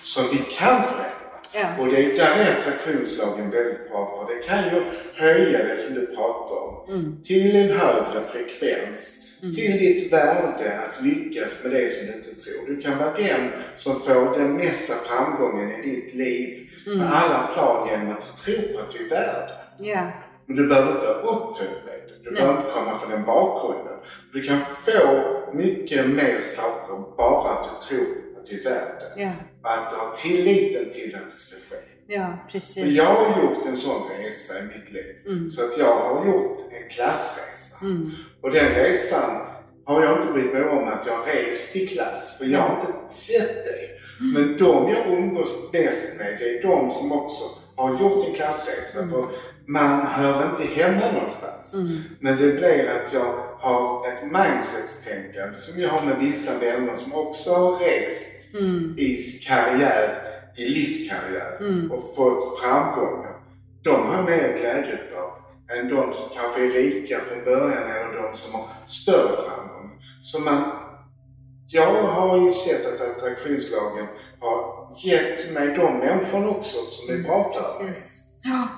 som 0.00 0.24
vi 0.32 0.38
kan 0.38 0.82
förändra. 0.82 1.21
Ja. 1.54 1.68
Och 1.80 1.86
det, 1.86 2.16
där 2.16 2.34
är 2.34 2.58
attraktionslagen 2.58 3.50
väldigt 3.50 3.90
bra 3.90 4.06
för 4.06 4.34
det 4.34 4.42
kan 4.42 4.64
ju 4.64 4.82
höja 5.14 5.64
det 5.64 5.76
som 5.76 5.94
du 5.94 6.06
pratar 6.06 6.56
om 6.56 7.20
till 7.24 7.56
en 7.56 7.68
högre 7.78 8.20
frekvens. 8.32 9.28
Till 9.40 9.78
ditt 9.78 10.12
värde 10.12 10.80
att 10.80 11.04
lyckas 11.04 11.64
med 11.64 11.72
det 11.72 11.88
som 11.88 12.06
du 12.06 12.12
inte 12.12 12.34
tror. 12.34 12.66
Du 12.66 12.82
kan 12.82 12.98
vara 12.98 13.14
den 13.14 13.50
som 13.76 14.00
får 14.00 14.38
den 14.38 14.52
mesta 14.52 14.94
framgången 14.94 15.70
i 15.70 15.82
ditt 15.90 16.14
liv 16.14 16.54
med 16.86 17.12
alla 17.12 17.46
plan 17.54 17.88
genom 17.90 18.10
att 18.10 18.32
du 18.36 18.42
tror 18.42 18.72
på 18.72 18.78
att 18.78 18.92
du 18.92 19.04
är 19.06 19.10
värd. 19.10 19.50
Ja. 19.78 20.12
Men 20.46 20.56
du 20.56 20.68
behöver 20.68 20.92
inte 20.92 21.06
vara 21.06 21.36
uppfödd 21.36 21.66
med 21.84 21.94
det. 21.94 22.30
Du 22.30 22.34
behöver 22.34 22.58
inte 22.58 22.72
komma 22.72 22.98
från 22.98 23.10
den 23.10 23.24
bakgrunden. 23.24 23.98
Du 24.32 24.42
kan 24.42 24.60
få 24.60 25.22
mycket 25.52 26.06
mer 26.06 26.40
saker 26.40 27.16
bara 27.16 27.50
att 27.50 27.64
du 27.64 27.86
tror 27.86 28.21
värd 28.64 29.00
det. 29.16 29.22
Ja. 29.22 29.32
Att 29.62 29.92
har 29.92 30.16
tilliten 30.16 30.90
till 30.92 31.14
att 31.16 31.24
det 31.24 31.30
ska 31.30 31.56
ske. 31.56 31.82
Ja, 32.06 32.38
För 32.46 32.52
precis. 32.52 32.84
jag 32.86 33.04
har 33.04 33.42
gjort 33.42 33.66
en 33.66 33.76
sån 33.76 34.02
resa 34.18 34.58
i 34.58 34.62
mitt 34.62 34.92
liv. 34.92 35.48
Så 35.48 35.64
att 35.64 35.78
jag 35.78 35.96
har 35.96 36.26
gjort 36.26 36.58
en 36.70 36.88
klassresa. 36.90 37.76
Och 38.42 38.50
den 38.50 38.74
resan 38.74 39.40
har 39.84 40.04
jag 40.04 40.20
inte 40.20 40.32
brytt 40.32 40.52
mig 40.52 40.64
om 40.64 40.88
att 40.88 41.06
jag 41.06 41.16
har 41.16 41.24
rest 41.26 41.76
i 41.76 41.86
klass. 41.86 42.38
För 42.38 42.44
jag 42.44 42.58
har 42.58 42.74
inte 42.76 43.14
sett 43.14 43.64
det. 43.64 43.88
Men 44.34 44.56
de 44.58 44.92
jag 44.92 45.06
umgås 45.18 45.72
bäst 45.72 46.18
med, 46.18 46.36
det 46.38 46.58
är 46.58 46.62
de 46.62 46.90
som 46.90 47.12
också 47.12 47.44
har 47.76 48.00
gjort 48.00 48.28
en 48.28 48.34
klassresa. 48.34 49.08
För 49.08 49.26
man 49.66 50.06
hör 50.06 50.50
inte 50.50 50.74
hemma 50.82 51.12
någonstans. 51.12 51.74
Men 52.20 52.36
det 52.36 52.52
blir 52.52 52.88
att 52.88 53.12
jag 53.12 53.34
har 53.62 54.06
ett 54.08 54.22
mindset-tänkande 54.22 55.58
som 55.58 55.80
jag 55.82 55.88
har 55.88 56.06
med 56.06 56.18
vissa 56.18 56.58
vänner 56.58 56.96
som 56.96 57.14
också 57.14 57.54
har 57.54 57.78
rest 57.78 58.54
i 58.96 59.22
karriär, 59.48 60.22
i 60.56 60.68
livskarriär 60.68 61.58
och 61.92 62.14
fått 62.16 62.60
framgångar. 62.60 63.36
De 63.82 64.06
har 64.06 64.22
mer 64.22 64.58
glädje 64.58 64.98
av 65.16 65.30
än 65.78 65.88
de 65.88 66.12
som 66.12 66.28
kanske 66.36 66.64
är 66.64 66.70
rika 66.70 67.20
från 67.20 67.44
början 67.44 67.82
eller 67.90 68.22
de 68.22 68.36
som 68.36 68.54
har 68.54 68.64
större 68.86 69.36
framgång. 69.36 69.90
Så 70.20 70.40
man, 70.40 70.62
jag 71.68 72.02
har 72.02 72.40
ju 72.40 72.52
sett 72.52 72.86
att 72.86 73.16
attraktionslagen 73.16 74.06
har 74.40 74.88
gett 75.04 75.52
mig 75.52 75.66
de 75.76 75.98
människorna 75.98 76.48
också 76.48 76.78
som 76.90 77.14
är 77.14 77.18
bra 77.18 77.52
för 77.54 77.84
mig. 77.84 77.94
Ja. 78.42 78.68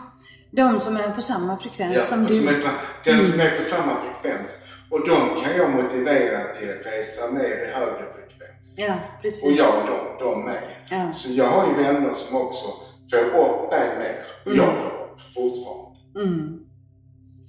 De 0.51 0.81
som 0.81 0.97
är 0.97 1.11
på 1.11 1.21
samma 1.21 1.57
frekvens 1.57 1.97
Ja, 1.97 2.03
som 2.03 2.25
du. 2.25 2.35
som 2.35 2.49
är 2.49 2.63
den 3.05 3.25
som 3.25 3.41
är 3.41 3.57
på 3.57 3.63
samma 3.63 3.93
frekvens. 3.97 4.64
Och 4.95 5.09
de 5.09 5.43
kan 5.43 5.57
jag 5.57 5.71
motivera 5.71 6.55
till 6.55 6.71
att 6.71 6.87
resa 6.87 7.31
ner 7.31 7.69
i 7.69 7.73
högre 7.73 8.13
frekvens. 8.13 8.79
Ja, 8.79 8.95
precis. 9.23 9.45
Och 9.45 9.53
jag 9.53 9.87
de, 9.87 10.25
de 10.25 10.45
med. 10.45 10.63
Ja. 10.91 11.13
Så 11.13 11.33
jag 11.33 11.49
har 11.49 11.67
ju 11.69 11.75
vänner 11.75 12.13
som 12.13 12.37
också 12.37 12.69
får 13.11 13.19
upp 13.19 13.71
mig 13.71 13.99
mer. 13.99 14.25
Och 14.47 14.57
jag 14.57 14.75
får 14.75 14.87
upp 14.87 15.21
fortfarande. 15.35 15.99
Mm. 16.17 16.61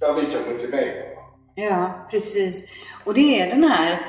Där 0.00 0.12
vi 0.20 0.32
kan 0.32 0.52
motivera. 0.52 1.04
Ja, 1.54 2.06
precis. 2.10 2.72
Och 3.04 3.14
det 3.14 3.40
är 3.40 3.50
den 3.50 3.64
här, 3.64 4.00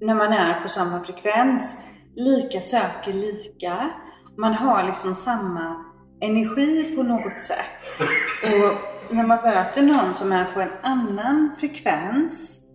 när 0.00 0.14
man 0.14 0.32
är 0.32 0.60
på 0.60 0.68
samma 0.68 1.00
frekvens, 1.00 1.86
lika 2.16 2.60
söker 2.60 3.12
lika. 3.12 3.90
Man 4.36 4.54
har 4.54 4.86
liksom 4.86 5.14
samma 5.14 5.84
energi 6.20 6.96
på 6.96 7.02
något 7.02 7.40
sätt. 7.40 7.90
Och 8.42 9.14
när 9.14 9.26
man 9.26 9.42
möter 9.42 9.82
någon 9.82 10.14
som 10.14 10.32
är 10.32 10.44
på 10.44 10.60
en 10.60 10.72
annan 10.82 11.50
frekvens 11.58 12.69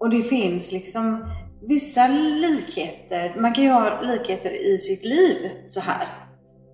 och 0.00 0.10
det 0.10 0.22
finns 0.22 0.72
liksom 0.72 1.30
vissa 1.68 2.06
likheter. 2.08 3.34
Man 3.40 3.54
kan 3.54 3.64
ju 3.64 3.70
ha 3.70 4.00
likheter 4.00 4.50
i 4.74 4.78
sitt 4.78 5.04
liv 5.04 5.50
så 5.68 5.80
här. 5.80 6.08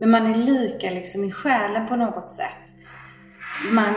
Men 0.00 0.10
man 0.10 0.26
är 0.26 0.36
lika 0.36 0.90
liksom 0.90 1.24
i 1.24 1.32
själen 1.32 1.88
på 1.88 1.96
något 1.96 2.32
sätt. 2.32 2.58
Man 3.70 3.94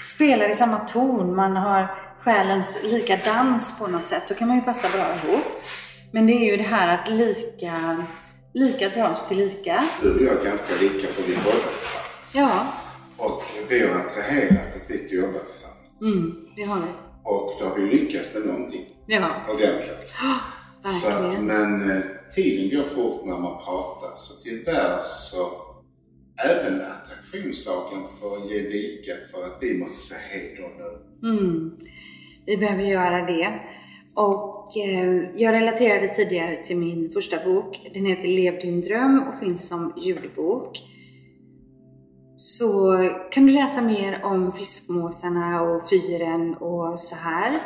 spelar 0.00 0.48
i 0.48 0.54
samma 0.54 0.78
ton, 0.78 1.36
man 1.36 1.56
har 1.56 1.94
själens 2.20 2.78
lika 2.82 3.16
dans 3.24 3.78
på 3.78 3.86
något 3.86 4.06
sätt. 4.06 4.22
Då 4.28 4.34
kan 4.34 4.48
man 4.48 4.56
ju 4.56 4.62
passa 4.62 4.88
bra 4.88 5.06
ihop. 5.14 5.44
Men 6.12 6.26
det 6.26 6.32
är 6.32 6.50
ju 6.50 6.56
det 6.56 6.62
här 6.62 6.94
att 6.98 7.10
lika, 7.10 8.04
lika 8.54 8.88
dras 8.88 9.28
till 9.28 9.36
lika. 9.36 9.84
Du 10.02 10.14
och 10.14 10.22
jag 10.22 10.40
är 10.40 10.44
ganska 10.50 10.74
lika 10.80 11.06
för 11.12 11.22
vi 11.22 11.32
jobbar 11.34 11.50
tillsammans. 11.50 12.34
Ja, 12.34 12.66
Och 13.16 13.42
vi 13.68 13.86
har 13.86 13.98
attraherat 14.00 14.76
att 14.76 14.90
vi 14.90 14.98
ska 14.98 15.14
jobba 15.16 15.38
tillsammans. 15.38 16.02
mm, 16.02 16.34
det 16.56 16.62
har 16.62 16.76
vi. 16.80 16.86
Och 17.26 17.52
då 17.58 17.64
har 17.64 17.76
vi 17.76 17.86
lyckats 17.86 18.34
med 18.34 18.46
någonting 18.46 18.86
Ja, 19.06 19.30
ordentligt. 19.48 20.12
Så 21.02 21.08
att, 21.08 21.42
men 21.42 21.90
eh, 21.90 22.02
tiden 22.34 22.78
går 22.78 22.88
fort 22.88 23.24
när 23.26 23.38
man 23.38 23.58
pratar 23.64 24.16
så 24.16 24.34
tyvärr 24.44 24.98
så 24.98 25.38
även 26.44 26.80
attraktionslagen 26.80 28.02
får 28.20 28.52
ge 28.52 28.60
vika 28.60 29.12
för 29.32 29.44
att 29.44 29.58
vi 29.60 29.78
måste 29.78 30.14
säga 30.14 30.20
hej 30.30 30.56
då 30.60 30.84
nu. 30.84 31.28
Mm. 31.30 31.76
Vi 32.46 32.56
behöver 32.56 32.82
göra 32.82 33.26
det. 33.26 33.60
Och 34.14 34.76
eh, 34.76 35.24
jag 35.36 35.54
relaterade 35.54 36.08
tidigare 36.08 36.56
till 36.56 36.76
min 36.76 37.10
första 37.10 37.44
bok. 37.44 37.90
Den 37.94 38.06
heter 38.06 38.28
Lev 38.28 38.60
din 38.60 38.80
dröm 38.80 39.22
och 39.28 39.38
finns 39.38 39.68
som 39.68 39.92
ljudbok. 39.96 40.82
Så 42.36 42.98
kan 43.30 43.46
du 43.46 43.52
läsa 43.52 43.80
mer 43.80 44.20
om 44.24 44.52
fiskmåsarna 44.52 45.62
och 45.62 45.88
fyren 45.90 46.54
och 46.54 47.00
så 47.00 47.14
här. 47.14 47.58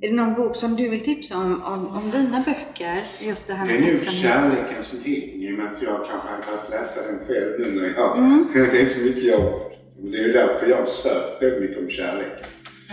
Är 0.00 0.08
det 0.08 0.14
någon 0.14 0.34
bok 0.34 0.56
som 0.56 0.76
du 0.76 0.88
vill 0.88 1.00
tipsa 1.00 1.36
om, 1.36 1.62
om, 1.62 1.86
om 1.86 2.10
dina 2.10 2.42
böcker? 2.46 3.04
Just 3.20 3.46
det 3.46 3.54
här 3.54 3.66
Det 3.68 3.74
är 3.76 3.80
med 3.80 3.88
nog 3.90 3.98
kärleken 3.98 4.82
som 4.82 4.98
och 4.98 5.58
med 5.58 5.72
att 5.72 5.82
jag 5.82 6.06
kanske 6.10 6.28
hade 6.28 6.42
behövt 6.42 6.70
läsa 6.70 7.00
den 7.06 7.18
själv 7.26 7.60
nu 7.60 7.80
när 7.80 7.94
jag... 7.94 8.18
Mm. 8.18 8.46
Det 8.54 8.80
är 8.80 8.86
så 8.86 9.00
mycket 9.04 9.24
jobb. 9.24 9.54
Det 9.98 10.18
är 10.18 10.26
ju 10.26 10.32
därför 10.32 10.66
jag 10.66 10.76
har 10.76 10.86
sökt 10.86 11.42
väldigt 11.42 11.60
mycket 11.60 11.82
om 11.82 11.90
kärleken. 11.90 12.46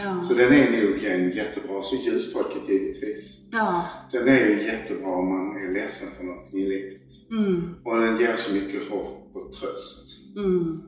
Ja. 0.04 0.24
Så 0.28 0.34
den 0.34 0.54
är 0.54 0.72
nog 0.72 1.04
en 1.04 1.32
jättebra, 1.32 1.82
så 1.82 1.96
ljusfolket 1.96 2.70
givetvis. 2.70 3.50
ja. 3.52 3.86
Den 4.12 4.28
är 4.28 4.40
ju 4.40 4.64
jättebra 4.66 5.10
om 5.10 5.30
man 5.30 5.58
är 5.58 5.74
ledsen 5.74 6.08
för 6.18 6.24
någonting 6.24 6.60
i 6.60 6.70
livet. 6.70 7.02
Mm. 7.32 7.76
Och 7.86 8.00
den 8.02 8.20
ger 8.20 8.36
så 8.36 8.54
mycket 8.54 8.90
hopp 8.90 9.32
och 9.34 9.52
tröst. 9.52 10.05
Mm. 10.38 10.82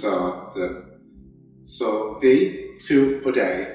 Så 0.00 0.08
att... 0.08 0.56
eh, 0.56 0.70
Så 1.62 2.18
vi 2.22 2.64
tror 2.88 3.20
på 3.20 3.30
dig 3.30 3.66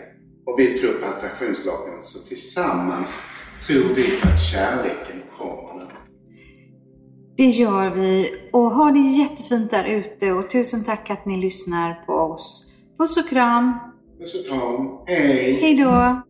och 0.45 0.60
vi 0.60 0.77
tror 0.77 0.93
på 0.93 1.06
attraktionslagen. 1.06 2.01
Så 2.01 2.19
tillsammans 2.27 3.23
tror 3.67 3.84
vi 3.95 4.03
att 4.21 4.41
kärleken 4.51 5.21
kommer 5.38 5.73
nu. 5.79 5.86
Det 7.38 7.47
gör 7.49 7.89
vi. 7.89 8.29
Och 8.53 8.62
ha 8.71 8.91
det 8.91 8.99
jättefint 8.99 9.71
där 9.71 9.84
ute 9.86 10.32
och 10.32 10.49
tusen 10.49 10.84
tack 10.84 11.10
att 11.10 11.25
ni 11.25 11.38
lyssnar 11.38 12.06
på 12.06 12.13
oss. 12.13 12.73
Puss 12.97 13.17
och 13.17 13.29
kram. 13.29 13.73
Puss 14.19 14.36
och 14.36 14.45
kram. 14.60 14.89
Hej! 15.08 15.53
Hej 15.62 15.75
då! 15.75 16.21